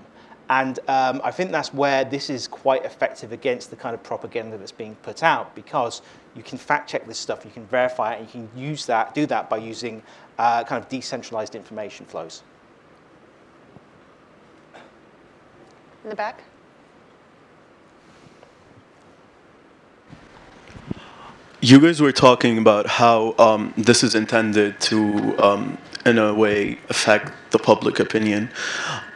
[0.49, 4.57] And um, I think that's where this is quite effective against the kind of propaganda
[4.57, 6.01] that's being put out because
[6.35, 9.13] you can fact check this stuff, you can verify it, and you can use that,
[9.13, 10.01] do that by using
[10.37, 12.43] uh, kind of decentralized information flows.
[16.03, 16.41] In the back?
[21.69, 26.79] You guys were talking about how um, this is intended to, um, in a way,
[26.87, 28.49] affect the public opinion.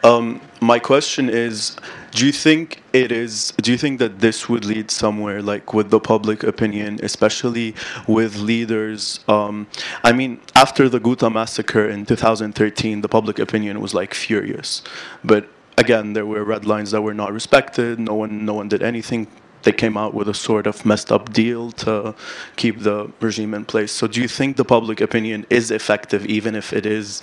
[0.04, 1.78] Um, my question is,
[2.10, 3.54] do you think it is?
[3.62, 7.74] Do you think that this would lead somewhere, like with the public opinion, especially
[8.06, 9.20] with leaders?
[9.28, 9.66] Um,
[10.04, 14.82] I mean, after the Ghouta massacre in 2013, the public opinion was like furious,
[15.24, 15.48] but
[15.78, 17.98] again, there were red lines that were not respected.
[17.98, 19.26] No one, no one did anything
[19.62, 22.14] they came out with a sort of messed up deal to
[22.56, 23.92] keep the regime in place.
[23.92, 27.22] So do you think the public opinion is effective even if it is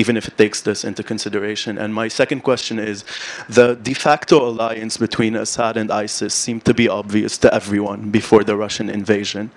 [0.00, 1.76] even if it takes this into consideration.
[1.76, 3.04] And my second question is,
[3.50, 8.42] the de facto alliance between Assad and ISIS seemed to be obvious to everyone before
[8.42, 9.50] the Russian invasion,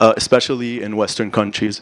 [0.00, 1.80] uh, especially in Western countries.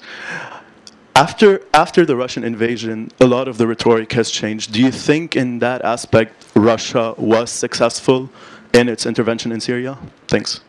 [1.14, 4.72] After, after the Russian invasion, a lot of the rhetoric has changed.
[4.72, 8.30] Do you think in that aspect Russia was successful
[8.72, 9.98] in its intervention in Syria?
[10.28, 10.60] Thanks.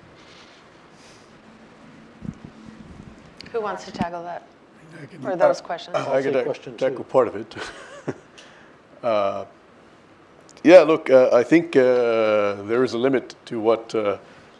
[3.51, 4.47] Who wants to tackle that?
[5.23, 5.95] Or those questions?
[5.95, 7.55] I can tackle part of it.
[9.03, 9.45] uh,
[10.63, 14.17] yeah, look, uh, I think uh, there is a limit to what uh,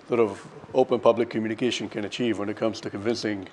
[0.07, 3.47] sort of open public communication can achieve when it comes to convincing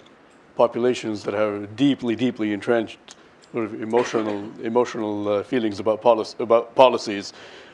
[0.57, 3.17] populations that have deeply, deeply entrenched
[3.53, 7.33] sort of emotional, emotional uh, feelings about, policy, about policies.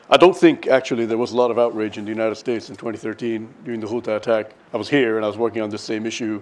[0.09, 2.77] I don't think actually there was a lot of outrage in the United States in
[2.77, 4.51] 2013 during the Ghouta attack.
[4.73, 6.41] I was here and I was working on this same issue.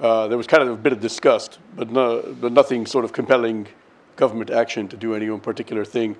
[0.00, 3.12] Uh, there was kind of a bit of disgust, but, no, but nothing sort of
[3.12, 3.68] compelling
[4.16, 6.16] government action to do any one particular thing.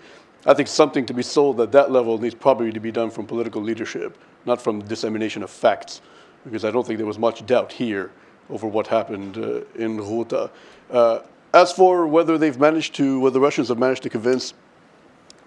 [0.47, 3.27] I think something to be sold at that level needs probably to be done from
[3.27, 6.01] political leadership, not from dissemination of facts,
[6.45, 8.13] because I don't think there was much doubt here
[8.51, 10.49] over what happened uh, in Ghouta.
[10.93, 11.21] Uh,
[11.55, 14.55] as for whether they've managed to, whether the Russians have managed to convince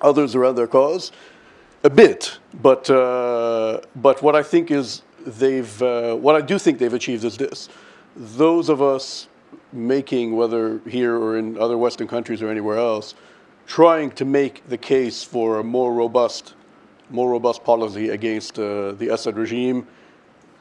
[0.01, 1.13] others around their cause,
[1.83, 2.39] a bit.
[2.61, 7.23] But uh, but what I think is they've, uh, what I do think they've achieved
[7.23, 7.69] is this:
[8.15, 9.27] those of us
[9.71, 13.15] making, whether here or in other Western countries or anywhere else,
[13.65, 16.55] trying to make the case for a more robust,
[17.09, 19.87] more robust policy against uh, the Assad regime.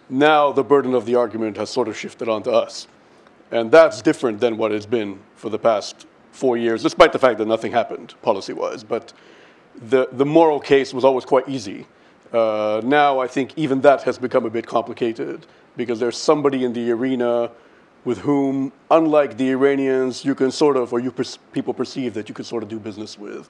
[0.08, 2.86] Now the burden of the argument has sort of shifted onto us.
[3.50, 7.38] And that's different than what it's been for the past four years, despite the fact
[7.38, 8.82] that nothing happened policy wise.
[8.82, 9.12] But
[9.80, 11.86] the, the moral case was always quite easy.
[12.32, 15.46] Uh, now I think even that has become a bit complicated
[15.76, 17.50] because there's somebody in the arena
[18.04, 22.28] with whom, unlike the Iranians, you can sort of, or you per- people perceive that
[22.28, 23.48] you can sort of do business with.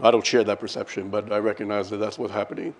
[0.00, 2.74] I don't share that perception, but I recognize that that's what's happening.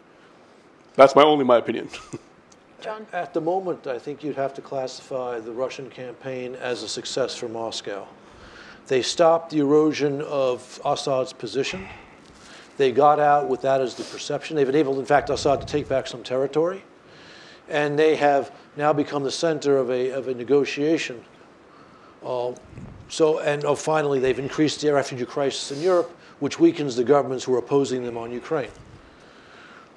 [0.94, 1.88] That's my only my opinion.
[2.80, 3.06] John?
[3.12, 7.34] At the moment, I think you'd have to classify the Russian campaign as a success
[7.34, 8.06] for Moscow.
[8.86, 11.86] They stopped the erosion of Assad's position.
[12.78, 14.56] They got out with that as the perception.
[14.56, 16.84] They've enabled, in fact, Assad to take back some territory.
[17.68, 21.22] And they have now become the center of a, of a negotiation.
[22.24, 22.52] Uh,
[23.08, 27.44] so, and oh, finally, they've increased the refugee crisis in Europe, which weakens the governments
[27.44, 28.70] who are opposing them on Ukraine.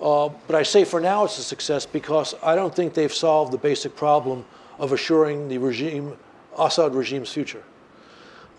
[0.01, 3.53] Uh, but I say for now it's a success because I don't think they've solved
[3.53, 4.43] the basic problem
[4.79, 6.17] of assuring the regime,
[6.57, 7.63] Assad regime's future.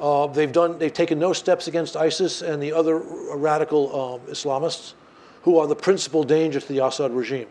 [0.03, 2.99] Uh, they've done, they've taken no steps against ISIS and the other
[3.37, 4.95] radical um, Islamists,
[5.43, 7.47] who are the principal danger to the Assad regime.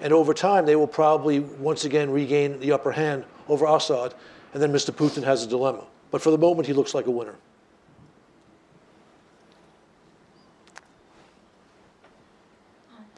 [0.00, 4.14] And over time, they will probably once again regain the upper hand over Assad,
[4.54, 4.92] and then Mr.
[4.92, 5.84] Putin has a dilemma.
[6.12, 7.34] But for the moment, he looks like a winner.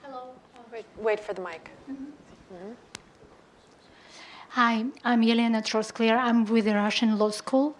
[0.03, 0.31] Hello.
[0.73, 1.71] Wait, wait for the mic.
[1.91, 1.93] Mm-hmm.
[1.93, 2.12] Mm-hmm.
[4.55, 6.15] Hi, I'm Yelena Troskler.
[6.15, 7.75] I'm with the Russian Law School.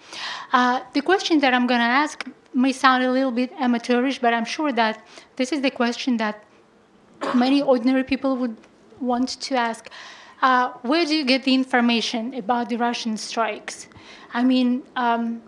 [0.55, 4.33] Uh, the question that I'm going to ask may sound a little bit amateurish, but
[4.33, 5.07] I'm sure that
[5.37, 6.43] this is the question that
[7.35, 8.57] many ordinary people would
[9.01, 9.91] want to ask.
[10.41, 13.89] Uh, where do you get the information about the Russian strikes?
[14.33, 15.43] I mean, um,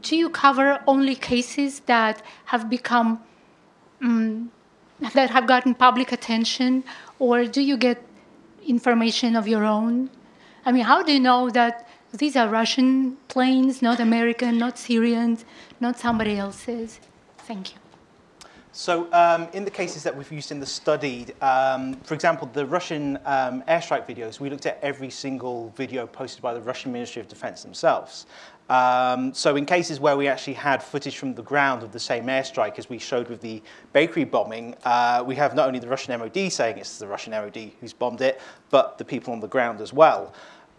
[0.00, 3.20] do you cover only cases that have become
[4.00, 4.50] um,
[5.12, 6.84] that have gotten public attention,
[7.18, 8.02] or do you get
[8.66, 10.08] information of your own?
[10.64, 15.44] I mean, how do you know that these are Russian planes, not American, not Syrians,
[15.80, 17.00] not somebody else's?
[17.38, 17.78] Thank you.
[18.72, 22.64] So um, in the cases that we've used in the study, um, for example, the
[22.64, 27.20] Russian um, airstrike videos, we looked at every single video posted by the Russian Ministry
[27.20, 28.26] of Defense themselves.
[28.70, 32.26] Um, so in cases where we actually had footage from the ground of the same
[32.26, 33.60] airstrike as we showed with the
[33.92, 37.72] bakery bombing, uh, we have not only the Russian MOD saying it's the Russian MOD
[37.80, 38.40] who's bombed it,
[38.70, 40.32] but the people on the ground as well.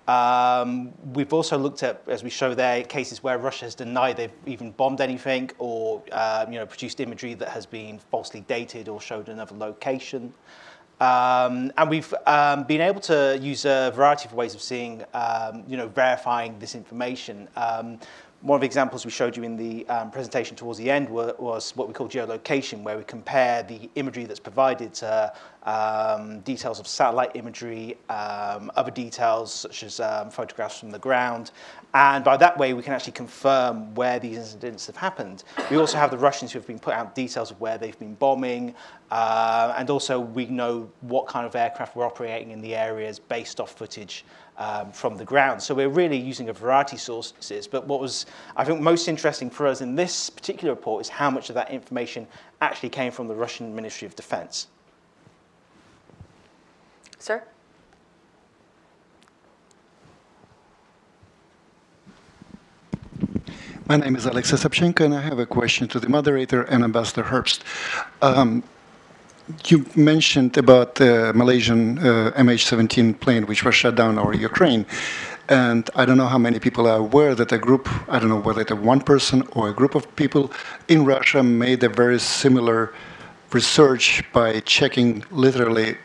[0.08, 4.32] Um, we've also looked at, as we show there, cases where Russia has denied they've
[4.46, 9.02] even bombed anything or um, you know, produced imagery that has been falsely dated or
[9.02, 10.34] showed another location.
[11.02, 15.64] Um, and we've um, been able to use a variety of ways of seeing, um,
[15.68, 17.48] you know, verifying this information.
[18.42, 21.36] One of the examples we showed you in the um, presentation towards the end were,
[21.38, 25.32] was what we call geolocation, where we compare the imagery that's provided to
[25.62, 31.52] um, details of satellite imagery, um, other details such as um, photographs from the ground.
[31.94, 35.44] And by that way, we can actually confirm where these incidents have happened.
[35.70, 38.16] We also have the Russians who have been put out details of where they've been
[38.16, 38.74] bombing,
[39.12, 43.60] uh, and also we know what kind of aircraft were operating in the areas based
[43.60, 44.26] off footage
[44.58, 45.62] um, from the ground.
[45.62, 47.68] So we're really using a variety of sources.
[47.68, 48.26] But what was,
[48.56, 51.72] I think, most interesting for us in this particular report is how much of that
[51.72, 52.28] information
[52.62, 54.68] actually came from the Russian Ministry of Defense.
[57.18, 57.44] Sir?
[63.88, 67.24] My name is Alexei Sapchenko, and I have a question to the moderator and Ambassador
[67.24, 67.62] Herbst.
[68.22, 68.64] Um,
[69.66, 74.86] you mentioned about the Malaysian uh, MH17 plane which was shot down over Ukraine.
[75.50, 78.40] And I don't know how many people are aware that a group, I don't know
[78.40, 80.52] whether it's one person or a group of people
[80.88, 82.94] in Russia made a very similar
[83.52, 85.98] research by checking literally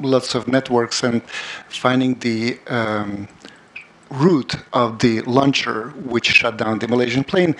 [0.00, 1.22] lots of networks and
[1.68, 3.28] finding the um,
[4.10, 7.54] route of the launcher which shut down the Malaysian plane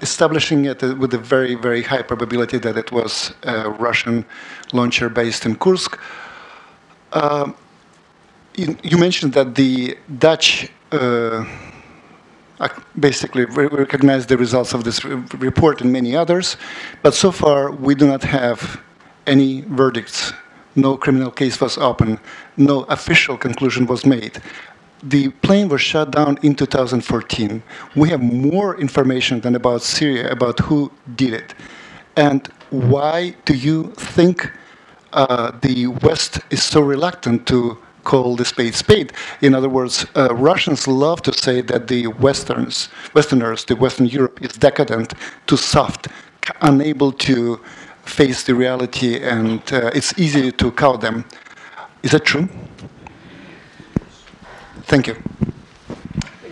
[0.00, 4.24] establishing it with a very, very high probability that it was a Russian
[4.72, 5.98] launcher based in Kursk.
[7.12, 7.52] Uh,
[8.54, 11.44] you, you, mentioned that the Dutch uh,
[12.98, 16.56] basically recognized the results of this report and many others,
[17.02, 18.80] but so far we do not have
[19.26, 20.32] any verdicts.
[20.74, 22.18] No criminal case was opened.
[22.56, 24.40] No official conclusion was made
[25.02, 27.62] the plane was shut down in 2014.
[27.94, 31.54] We have more information than about Syria about who did it.
[32.16, 34.50] And why do you think
[35.12, 39.12] uh, the West is so reluctant to call the spade spade?
[39.40, 44.42] In other words, uh, Russians love to say that the Westerns, Westerners, the Western Europe
[44.42, 45.14] is decadent,
[45.46, 46.08] too soft,
[46.62, 47.60] unable to
[48.04, 51.24] face the reality, and uh, it's easy to cow them.
[52.02, 52.48] Is that true?
[54.88, 55.22] Thank you.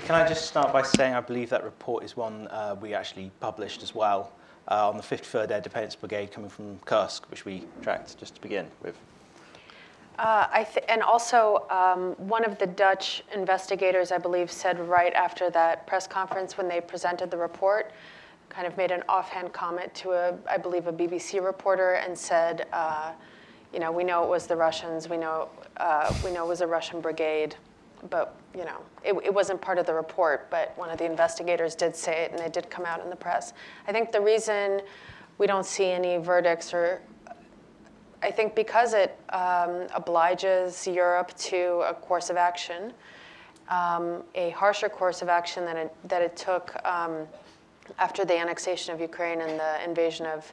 [0.05, 3.31] Can I just start by saying I believe that report is one uh, we actually
[3.41, 4.31] published as well
[4.71, 8.43] uh, on the 53rd Air Defense Brigade coming from Kursk, which we tracked just to
[8.43, 8.95] begin with.
[10.19, 15.15] Uh, I th- and also, um, one of the Dutch investigators, I believe, said right
[15.15, 17.91] after that press conference when they presented the report,
[18.51, 22.67] kind of made an offhand comment to a, I believe, a BBC reporter, and said,
[22.75, 23.13] uh,
[23.73, 25.09] "You know, we know it was the Russians.
[25.09, 27.57] We know, uh, we know it was a Russian brigade
[28.11, 31.75] but you know, it, it, wasn't part of the report, but one of the investigators
[31.75, 33.53] did say it and it did come out in the press.
[33.87, 34.81] I think the reason
[35.39, 37.03] we don't see any verdicts or
[38.23, 42.93] I think because it um, obliges Europe to a course of action,
[43.69, 47.27] um, a harsher course of action than it, that it took um,
[47.99, 50.53] after the annexation of Ukraine and the invasion of,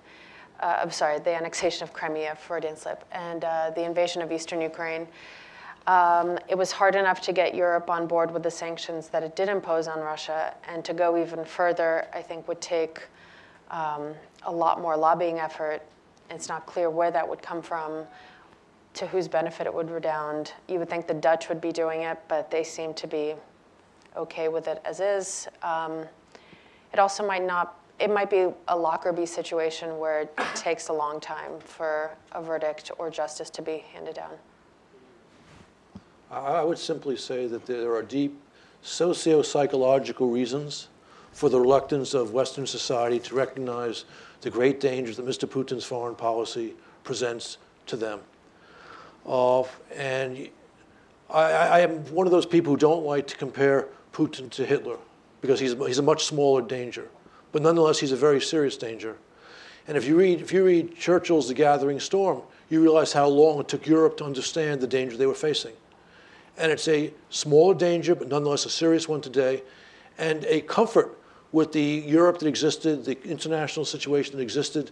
[0.60, 4.62] uh, I'm sorry, the annexation of Crimea, Freudian slip, and uh, the invasion of eastern
[4.62, 5.08] Ukraine.
[5.86, 9.36] Um, it was hard enough to get Europe on board with the sanctions that it
[9.36, 13.02] did impose on Russia, and to go even further, I think, would take
[13.70, 14.14] um,
[14.44, 15.82] a lot more lobbying effort.
[16.30, 18.06] It's not clear where that would come from,
[18.94, 20.54] to whose benefit it would redound.
[20.70, 23.36] You would think the Dutch would be doing it, but they seem to be
[24.16, 25.48] okay with it as is.
[25.64, 26.06] Um,
[26.94, 27.80] it also might not.
[28.00, 32.92] It might be a Lockerbie situation where it takes a long time for a verdict
[32.98, 34.32] or justice to be handed down.
[36.34, 38.40] I would simply say that there are deep
[38.82, 40.88] socio-psychological reasons
[41.32, 44.06] for the reluctance of Western society to recognize
[44.42, 45.48] the great dangers that Mr.
[45.48, 46.74] Putin's foreign policy
[47.04, 48.20] presents to them.
[49.26, 49.64] Uh,
[49.96, 50.50] and
[51.30, 54.98] I, I, am one of those people who don't like to compare Putin to Hitler
[55.40, 57.08] because he's, he's a much smaller danger.
[57.52, 59.18] But nonetheless, he's a very serious danger.
[59.88, 63.60] And if you read, if you read Churchill's The Gathering Storm, you realize how long
[63.60, 65.74] it took Europe to understand the danger they were facing.
[66.58, 69.64] And it's a smaller danger, but nonetheless a serious one today,
[70.18, 71.18] and a comfort
[71.52, 74.92] with the Europe that existed, the international situation that existed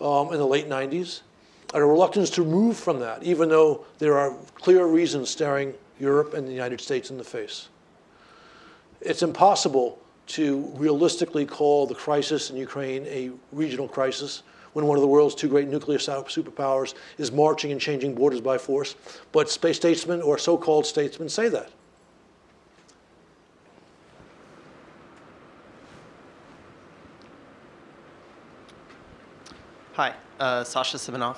[0.00, 1.20] um, in the late 90s,
[1.74, 6.34] and a reluctance to move from that, even though there are clear reasons staring Europe
[6.34, 7.68] and the United States in the face.
[9.00, 9.98] It's impossible
[10.28, 14.42] to realistically call the crisis in Ukraine a regional crisis
[14.76, 18.58] when one of the world's two great nuclear superpowers is marching and changing borders by
[18.58, 18.94] force.
[19.32, 21.70] But space statesmen or so called statesmen say that.
[29.94, 31.36] Hi, Uh, Sasha Simonov.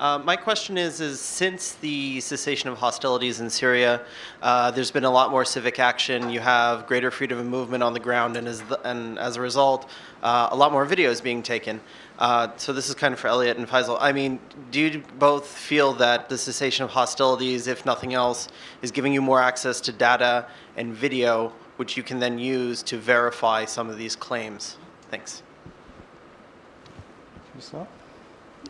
[0.00, 4.00] Uh, my question is, is since the cessation of hostilities in Syria,
[4.42, 6.28] uh, there's been a lot more civic action.
[6.28, 9.40] You have greater freedom of movement on the ground, and as, the, and as a
[9.40, 9.88] result,
[10.24, 11.80] uh, a lot more videos being taken.
[12.18, 13.96] Uh, so this is kind of for Eliot and Faysal.
[14.00, 14.40] I mean,
[14.72, 18.48] do you both feel that the cessation of hostilities, if nothing else,
[18.82, 22.98] is giving you more access to data and video, which you can then use to
[22.98, 24.78] verify some of these claims?
[25.12, 25.44] Thanks.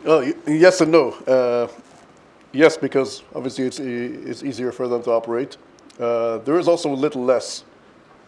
[0.05, 1.11] Oh, yes and no.
[1.11, 1.67] Uh,
[2.51, 5.55] yes, because obviously it's, it's easier for them to operate.
[5.99, 7.63] Uh, there is also a little less,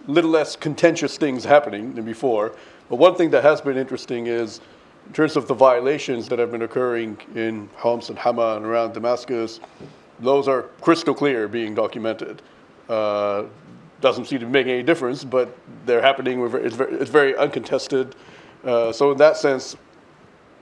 [0.08, 2.56] little less contentious things happening than before.
[2.90, 4.62] But one thing that has been interesting is,
[5.08, 8.94] in terms of the violations that have been occurring in Homs and Hama and around
[8.94, 9.60] Damascus,
[10.20, 12.42] those are crystal clear being documented.
[12.88, 13.46] Uh,
[14.00, 16.40] doesn't seem to make any difference, but they're happening.
[16.42, 18.16] It's very, it's very uncontested.
[18.64, 19.76] Uh, so in that sense,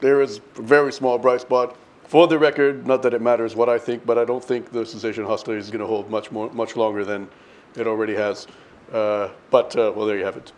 [0.04, 1.78] there is a very small bright spot.
[2.10, 4.86] For the record, not that it matters what I think, but I don't think the
[4.86, 7.30] cessation of hostilities is going to hold much more, much longer than
[7.78, 8.46] it already has.
[8.92, 10.52] Uh, but uh, well, there you have it.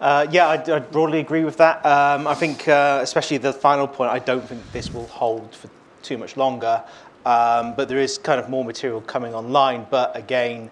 [0.00, 1.84] Uh, yeah, I, I broadly agree with that.
[1.84, 5.68] Um, I think, uh, especially the final point, I don't think this will hold for
[6.02, 6.82] too much longer.
[7.26, 9.86] Um, but there is kind of more material coming online.
[9.90, 10.70] But again,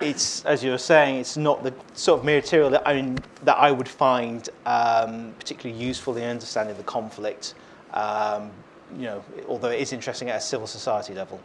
[0.00, 3.56] it's as you were saying, it's not the sort of material that I mean, that
[3.56, 7.54] I would find um, particularly useful in understanding the conflict.
[7.92, 8.50] Um,
[8.96, 11.40] you know, although it is interesting at a civil society level.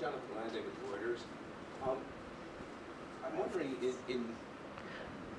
[0.00, 1.88] Jonathan Landay with Reuters.
[1.88, 1.96] Um,
[3.24, 4.24] I'm wondering, in, in,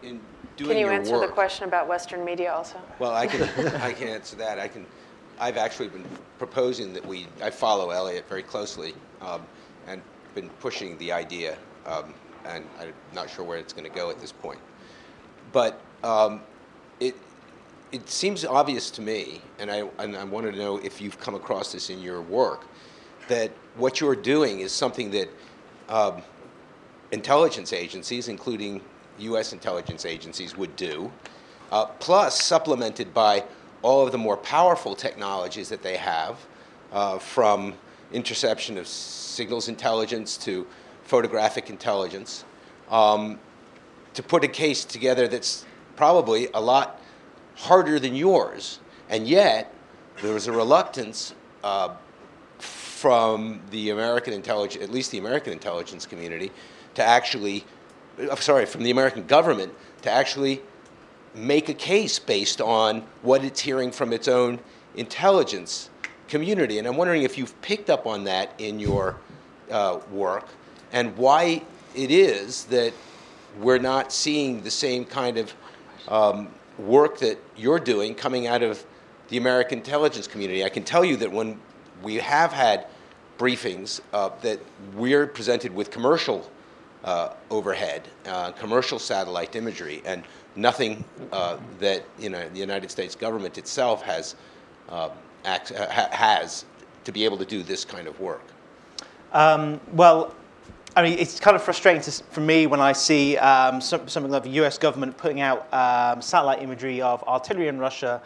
[0.01, 0.19] in
[0.55, 2.79] doing Can you your answer work, the question about Western media also?
[2.99, 3.41] Well, I can,
[3.81, 4.59] I can answer that.
[4.59, 4.85] I can,
[5.39, 6.05] I've actually been
[6.37, 9.41] proposing that we, I follow Eliot very closely, um,
[9.87, 10.01] and
[10.35, 12.13] been pushing the idea, um,
[12.45, 14.59] and I'm not sure where it's going to go at this point.
[15.51, 16.41] But um,
[16.99, 17.15] it,
[17.91, 21.35] it seems obvious to me, and I, and I want to know if you've come
[21.35, 22.65] across this in your work,
[23.27, 25.29] that what you're doing is something that
[25.89, 26.21] um,
[27.11, 28.81] intelligence agencies, including
[29.19, 29.53] U.S.
[29.53, 31.11] intelligence agencies, would do,
[31.71, 33.43] uh, plus supplemented by
[33.81, 36.37] all of the more powerful technologies that they have,
[36.91, 37.73] uh, from
[38.13, 40.67] interception of signals intelligence to
[41.03, 42.45] photographic intelligence,
[42.89, 43.39] um,
[44.13, 46.99] to put a case together that's probably a lot
[47.55, 48.79] harder than yours.
[49.09, 49.73] And yet,
[50.21, 51.33] there was a reluctance
[51.63, 51.95] uh,
[52.59, 56.51] from the American intelligence, at least the American intelligence community,
[56.95, 57.65] to actually,
[58.29, 60.61] uh, sorry, from the American government to actually
[61.33, 64.59] make a case based on what it's hearing from its own
[64.95, 65.90] intelligence
[66.31, 66.79] community.
[66.79, 69.17] And I'm wondering if you've picked up on that in your
[69.69, 70.47] uh, work
[70.93, 71.61] and why
[71.93, 72.93] it is that
[73.59, 75.53] we're not seeing the same kind of
[76.07, 76.47] um,
[76.79, 78.83] work that you're doing coming out of
[79.27, 80.63] the American intelligence community.
[80.63, 81.59] I can tell you that when
[82.01, 82.87] we have had
[83.37, 84.59] briefings uh, that
[84.95, 86.49] we're presented with commercial
[87.03, 90.23] uh, overhead, uh, commercial satellite imagery, and
[90.55, 91.03] nothing
[91.33, 94.35] uh, that you know the United States government itself has
[94.89, 95.11] ha-
[95.43, 96.65] has
[97.03, 98.43] to be able to do this kind of work.
[99.33, 100.35] Um, well,
[100.95, 104.31] I mean, it's kind of frustrating to, for me when I see um, some, something
[104.31, 108.21] like the US government putting out um, satellite imagery of artillery in Russia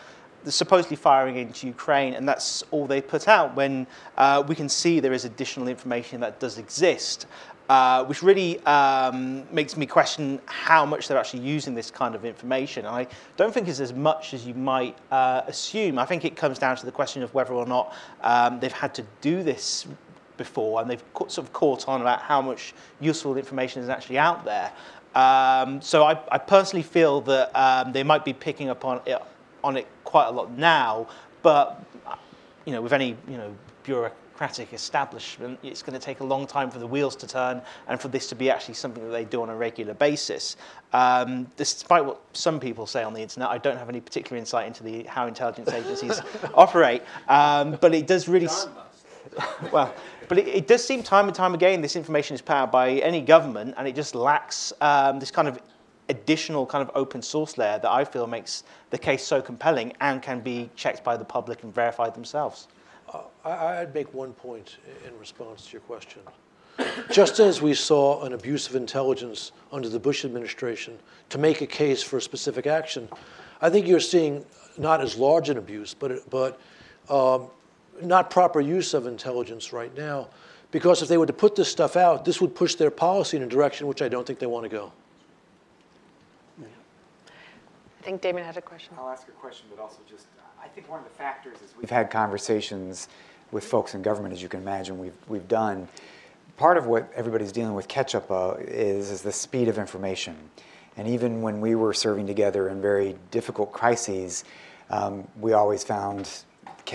[0.47, 3.87] supposedly firing into Ukraine, and that's all they put out when
[4.17, 7.25] uh, we can see there is additional information that does exist.
[7.67, 12.23] Uh, which really um, makes me question how much they're actually using this kind of
[12.23, 12.85] information.
[12.85, 13.07] And I
[13.37, 15.97] don't think it's as much as you might uh, assume.
[15.97, 18.93] I think it comes down to the question of whether or not um, they've had
[18.95, 19.87] to do this
[20.37, 24.45] before and they've sort of caught on about how much useful information is actually out
[24.45, 24.71] there.
[25.15, 29.19] Um, so I, I personally feel that um, they might be picking up on it,
[29.63, 31.07] on it quite a lot now,
[31.41, 31.83] but
[32.65, 33.55] you know, with any you know
[34.37, 37.99] bureaucratic establishment, it's going to take a long time for the wheels to turn and
[38.01, 40.57] for this to be actually something that they do on a regular basis.
[40.91, 44.67] Um, despite what some people say on the internet, I don't have any particular insight
[44.67, 46.21] into the how intelligence agencies
[46.53, 48.47] operate, um, but it does really.
[48.47, 48.67] s-
[49.71, 49.93] well,
[50.27, 53.21] but it, it does seem time and time again this information is powered by any
[53.21, 55.59] government, and it just lacks um, this kind of
[56.09, 60.21] additional kind of open source layer that I feel makes the case so compelling and
[60.21, 62.67] can be checked by the public and verified themselves.
[63.43, 66.21] I, I'd make one point in response to your question.
[67.09, 70.99] Just as we saw an abuse of intelligence under the Bush administration
[71.29, 73.07] to make a case for a specific action,
[73.61, 74.45] I think you're seeing
[74.77, 76.59] not as large an abuse, but, but
[77.09, 77.47] um,
[78.01, 80.27] not proper use of intelligence right now.
[80.71, 83.43] Because if they were to put this stuff out, this would push their policy in
[83.43, 84.91] a direction which I don't think they want to go.
[86.61, 88.93] I think Damon had a question.
[88.99, 90.27] I'll ask a question, but also just,
[90.65, 93.07] I think one of the factors is we've had conversations
[93.51, 95.87] with folks in government, as you can imagine, we've, we've done.
[96.57, 100.35] Part of what everybody's dealing with catch up uh, is, is the speed of information.
[100.97, 104.43] And even when we were serving together in very difficult crises,
[104.89, 106.27] um, we always found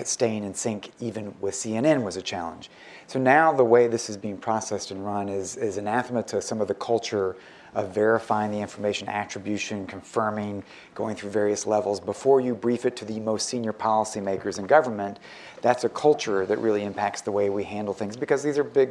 [0.04, 2.70] staying in sync, even with CNN, was a challenge.
[3.06, 6.60] So now the way this is being processed and run is, is anathema to some
[6.60, 7.36] of the culture
[7.74, 10.62] of verifying the information, attribution, confirming,
[10.94, 15.18] going through various levels before you brief it to the most senior policymakers in government.
[15.62, 18.90] That's a culture that really impacts the way we handle things because these are big,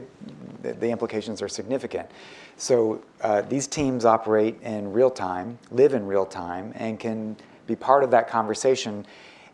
[0.62, 2.10] the implications are significant.
[2.58, 7.76] So uh, these teams operate in real time, live in real time, and can be
[7.76, 9.06] part of that conversation,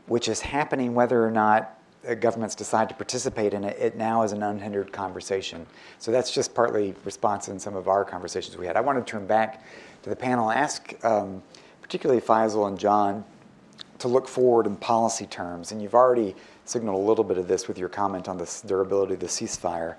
[0.08, 1.75] which is happening whether or not
[2.14, 5.66] governments decide to participate in it, it now is an unhindered conversation.
[5.98, 8.78] So that's just partly response in some of our conversations we had.
[8.78, 9.64] I want to turn back
[10.04, 11.42] to the panel and ask um,
[11.82, 13.24] particularly Faysal and John
[14.00, 15.72] to look forward in policy terms.
[15.72, 16.36] And you've already
[16.66, 19.96] signaled a little bit of this with your comment on the durability of the ceasefire.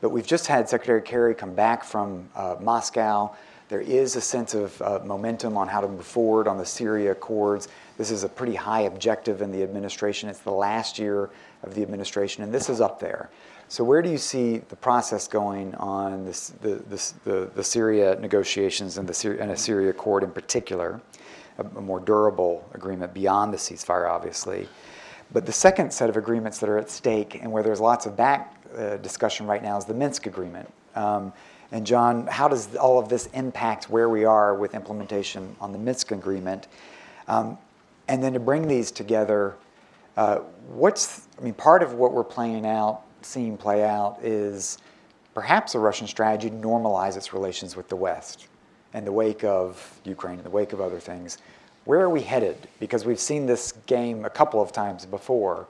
[0.00, 3.34] But we've just had Secretary Kerry come back from uh, Moscow.
[3.68, 7.12] There is a sense of uh, momentum on how to move forward on the Syria
[7.12, 7.68] accords.
[7.98, 10.28] This is a pretty high objective in the administration.
[10.28, 11.30] It's the last year
[11.62, 13.30] of the administration, and this is up there.
[13.68, 18.18] So where do you see the process going on this, the, this, the, the Syria
[18.20, 21.00] negotiations and, the Syria, and a Syria accord in particular,
[21.58, 24.68] a, a more durable agreement beyond the ceasefire, obviously.
[25.32, 28.16] But the second set of agreements that are at stake and where there's lots of
[28.16, 30.68] back uh, discussion right now is the Minsk agreement.
[30.96, 31.32] Um,
[31.72, 35.78] and John, how does all of this impact where we are with implementation on the
[35.78, 36.66] Minsk agreement?
[37.28, 37.56] Um,
[38.08, 39.54] and then to bring these together,
[40.20, 44.76] Uh, what's, I mean, part of what we're playing out, seeing play out, is
[45.32, 48.48] perhaps a Russian strategy to normalize its relations with the West
[48.92, 51.38] in the wake of Ukraine, in the wake of other things.
[51.86, 52.68] Where are we headed?
[52.78, 55.68] Because we've seen this game a couple of times before.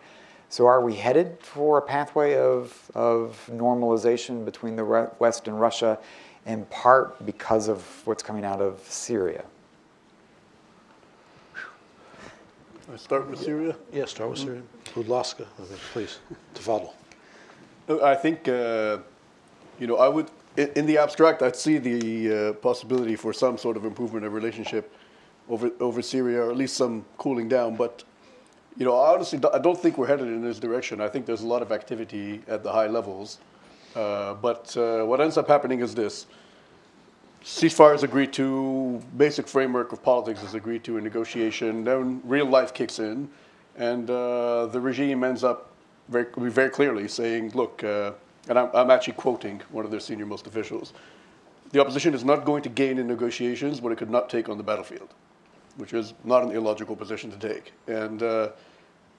[0.48, 5.96] So are we headed for a pathway of, of normalization between the West and Russia,
[6.44, 9.44] in part because of what's coming out of Syria?
[12.97, 13.76] Start with Syria?
[13.93, 14.62] Yeah, start with Syria.
[14.95, 15.47] Budlaska,
[15.93, 16.18] please.
[16.55, 16.93] Tafadal.
[18.03, 18.99] I think, uh,
[19.78, 23.76] you know, I would, in the abstract, I'd see the uh, possibility for some sort
[23.76, 24.93] of improvement of relationship
[25.49, 27.76] over, over Syria, or at least some cooling down.
[27.76, 28.05] But,
[28.76, 31.01] you know, honestly, I don't think we're headed in this direction.
[31.01, 33.38] I think there's a lot of activity at the high levels.
[33.95, 36.26] Uh, but uh, what ends up happening is this
[37.43, 42.47] ceasefire is agreed to, basic framework of politics is agreed to in negotiation, then real
[42.47, 43.28] life kicks in,
[43.76, 45.70] and uh, the regime ends up
[46.09, 48.12] very, very clearly saying, look, uh,
[48.49, 50.93] and I'm, I'm, actually quoting one of their senior most officials,
[51.72, 54.59] the opposition is not going to gain in negotiations what it could not take on
[54.59, 55.14] the battlefield,
[55.76, 57.72] which is not an illogical position to take.
[57.86, 58.51] And uh,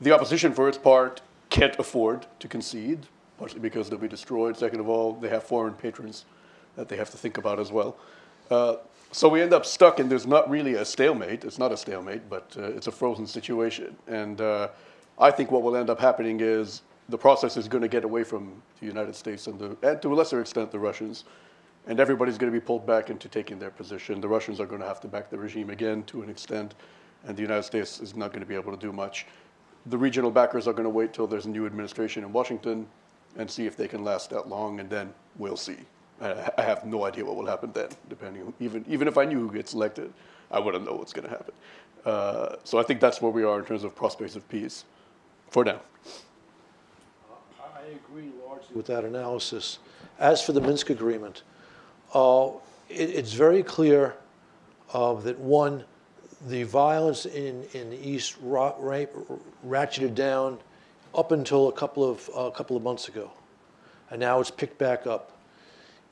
[0.01, 3.07] the opposition, for its part, can't afford to concede,
[3.38, 4.57] partially because they'll be destroyed.
[4.57, 6.26] Second of all, they have foreign patrons
[6.76, 7.97] that they have to think about as well.
[8.49, 8.76] Uh,
[9.11, 11.43] so we end up stuck, and there's not really a stalemate.
[11.43, 13.95] It's not a stalemate, but uh, it's a frozen situation.
[14.07, 14.69] And uh,
[15.19, 18.24] I think what will end up happening is the process is going to get away
[18.24, 21.26] from the United States and, the, and to a lesser extent the Russians,
[21.88, 24.22] and everybody's going to be pulled back into taking their position.
[24.22, 26.76] The Russians are going to have to back the regime again to an extent,
[27.26, 29.26] and the United States is not going to be able to do much.
[29.88, 32.88] The regional backers are going to wait till there's a new administration in Washington
[33.36, 35.78] and see if they can last that long, and then we'll see.
[36.22, 39.39] I have no idea what will happen then, depending on, even, even if I knew
[39.39, 40.13] who gets elected,
[40.51, 41.53] I wouldn't know what's going to happen.
[42.05, 44.86] Uh, so I think that's where we are in terms of prospects of peace
[45.49, 45.82] for now.
[47.59, 49.80] I agree largely with that analysis.
[50.19, 51.41] As for the Minsk agreement,
[52.13, 52.49] uh,
[52.89, 54.15] it, it's very clear
[54.93, 55.84] uh, that one,
[56.47, 59.05] the violence in, in the East ra- ra-
[59.65, 60.59] ratcheted down
[61.15, 63.32] up until a couple of, a uh, couple of months ago.
[64.09, 65.30] And now it's picked back up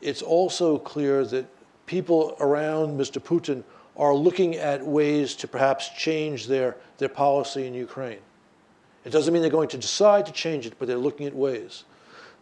[0.01, 1.45] it's also clear that
[1.85, 3.21] people around Mr.
[3.21, 3.63] Putin
[3.97, 8.19] are looking at ways to perhaps change their, their policy in Ukraine.
[9.05, 11.83] It doesn't mean they're going to decide to change it, but they're looking at ways.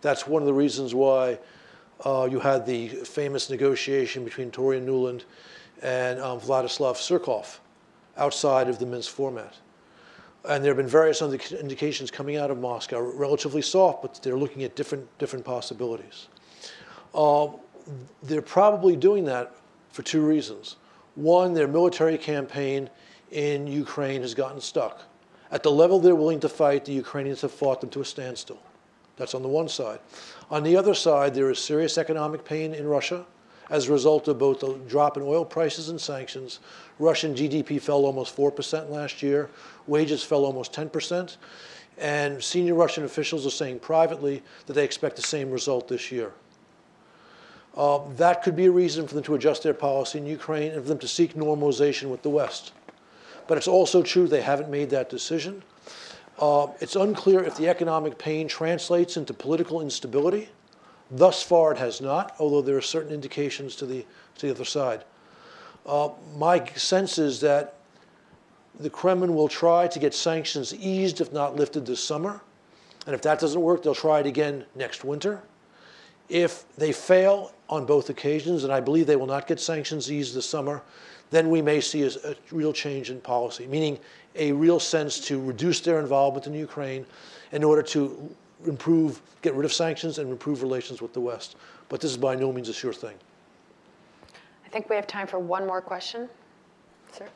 [0.02, 1.40] That's one of the reasons why
[2.06, 5.24] uh, you had the famous negotiation between Victoria Nuland
[5.82, 7.58] and um, Vladislav Surkov
[8.18, 9.56] outside of the Minsk format.
[10.48, 14.64] And there have been various indications coming out of Moscow, relatively soft, but they're looking
[14.64, 16.28] at different, different possibilities.
[17.18, 17.48] Uh,
[18.24, 19.56] they're probably doing that
[19.92, 20.76] for two reasons.
[21.16, 22.90] One, their military campaign
[23.32, 25.02] in Ukraine has gotten stuck.
[25.52, 28.60] At the level they're willing to fight, the Ukrainians have fought them to a standstill.
[29.16, 30.00] That's on the one side.
[30.52, 33.26] On the other side, there is serious economic pain in Russia,
[33.70, 36.60] As a result of both the drop in oil prices and sanctions,
[37.00, 39.50] Russian GDP fell almost 4% last year,
[39.88, 41.36] wages fell almost 10%,
[41.98, 46.32] and senior Russian officials are saying privately that they expect the same result this year.
[47.78, 50.82] Uh, that could be a reason for them to adjust their policy in Ukraine and
[50.82, 52.74] for them to seek normalization with the West.
[53.46, 55.62] But it's also true they haven't made that decision.
[56.40, 60.50] Uh, it's unclear if the economic pain translates into political instability.
[61.12, 64.06] Thus far, it has not, although there are certain indications to the,
[64.38, 65.04] to the other side.
[65.86, 67.76] Uh, my sense is that
[68.80, 72.42] the Kremlin will try to get sanctions eased, if not lifted, this summer.
[73.06, 75.44] And if that doesn't work, they'll try it again next winter.
[76.30, 80.36] If they fail on both occasions, and I believe they will not get sanctions eased
[80.36, 80.82] this summer,
[81.30, 82.12] then we may see a,
[82.52, 84.00] real change in policy, meaning
[84.36, 87.06] a real sense to reduce their involvement in Ukraine
[87.52, 91.56] in order to improve, get rid of sanctions and improve relations with the West.
[91.90, 93.16] But this is by no means a sure thing.
[94.66, 96.30] I think we have time for one more question.
[97.12, 97.28] Sir?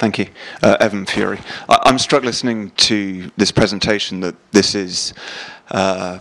[0.00, 0.28] Thank you.
[0.62, 1.38] Uh, Evan Fury.
[1.68, 5.12] I- am struck listening to this presentation that this is
[5.72, 6.20] uh,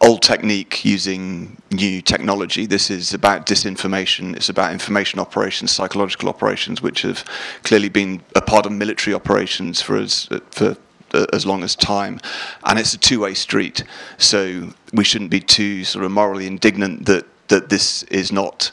[0.00, 2.66] old technique using new technology.
[2.66, 4.36] This is about disinformation.
[4.36, 7.24] It's about information operations, psychological operations, which have
[7.64, 10.76] clearly been a part of military operations for us for
[11.12, 12.20] uh, as long as time,
[12.62, 13.82] and it's a two-way street.
[14.18, 18.70] So we shouldn't be too sort of morally indignant that that this is not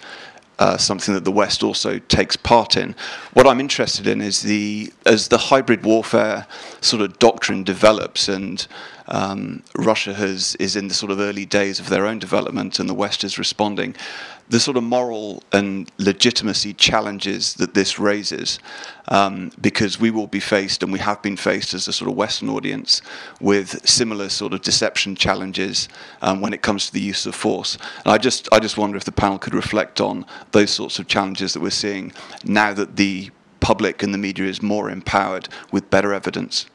[0.59, 2.95] uh, something that the West also takes part in.
[3.33, 6.45] What I'm interested in is the as the hybrid warfare
[6.81, 8.65] sort of doctrine develops and
[9.07, 12.89] um, Russia has is in the sort of early days of their own development and
[12.89, 13.95] the West is responding
[14.49, 18.59] the sort of moral and legitimacy challenges that this raises,
[19.07, 22.15] um, because we will be faced, and we have been faced as a sort of
[22.17, 23.01] Western audience,
[23.39, 25.87] with similar sort of deception challenges
[26.21, 27.77] um, when it comes to the use of force.
[28.05, 31.07] And I just, I just wonder if the panel could reflect on those sorts of
[31.07, 32.11] challenges that we're seeing
[32.43, 36.65] now that the public and the media is more empowered with better evidence.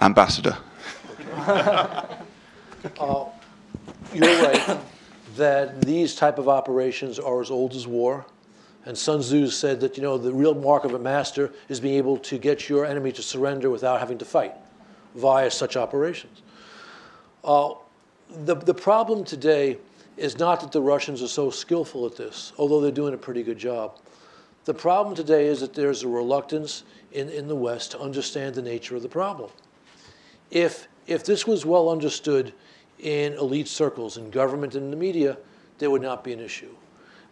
[0.00, 0.56] Ambassador.
[1.36, 2.04] uh,
[4.12, 4.78] you're right
[5.36, 8.26] that these type of operations are as old as war.
[8.84, 11.94] And Sun Tzu said that you know the real mark of a master is being
[11.94, 14.54] able to get your enemy to surrender without having to fight
[15.14, 16.42] via such operations.
[17.44, 17.74] Uh,
[18.44, 19.78] the, the problem today
[20.16, 23.42] is not that the Russians are so skillful at this, although they're doing a pretty
[23.42, 23.98] good job.
[24.64, 28.62] The problem today is that there's a reluctance in, in the West to understand the
[28.62, 29.50] nature of the problem.
[30.52, 32.52] If, if this was well understood
[32.98, 35.38] in elite circles, in government and in the media,
[35.78, 36.74] there would not be an issue.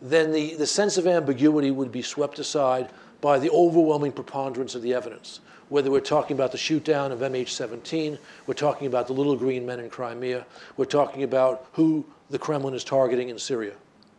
[0.01, 2.89] Then the, the sense of ambiguity would be swept aside
[3.21, 5.41] by the overwhelming preponderance of the evidence.
[5.69, 9.79] Whether we're talking about the shootdown of MH17, we're talking about the little green men
[9.79, 10.47] in Crimea,
[10.79, 13.75] we're talking about who the Kremlin is targeting in Syria.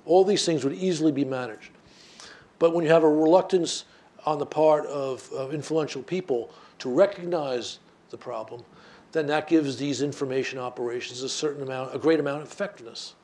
[0.05, 1.71] All these things would easily be managed.
[2.59, 3.85] But when you have a reluctance
[4.25, 7.79] on the part of, of influential people to recognize
[8.11, 8.63] the problem,
[9.11, 13.15] then that gives these information operations a certain amount, a great amount of effectiveness.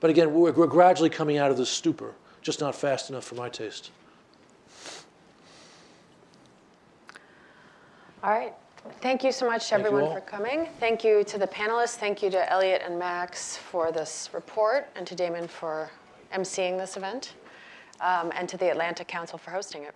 [0.00, 3.34] But again, we're, we're gradually coming out of this stupor, just not fast enough for
[3.36, 3.90] my taste.
[8.22, 8.52] All right.
[9.00, 10.68] Thank you so much to everyone for coming.
[10.80, 11.94] Thank you to the panelists.
[11.94, 15.88] Thank you to Eliot and Max for this report, and to Damon for
[16.34, 17.34] emceeing this event,
[18.00, 19.94] um, and to the Atlantic Council for hosting it.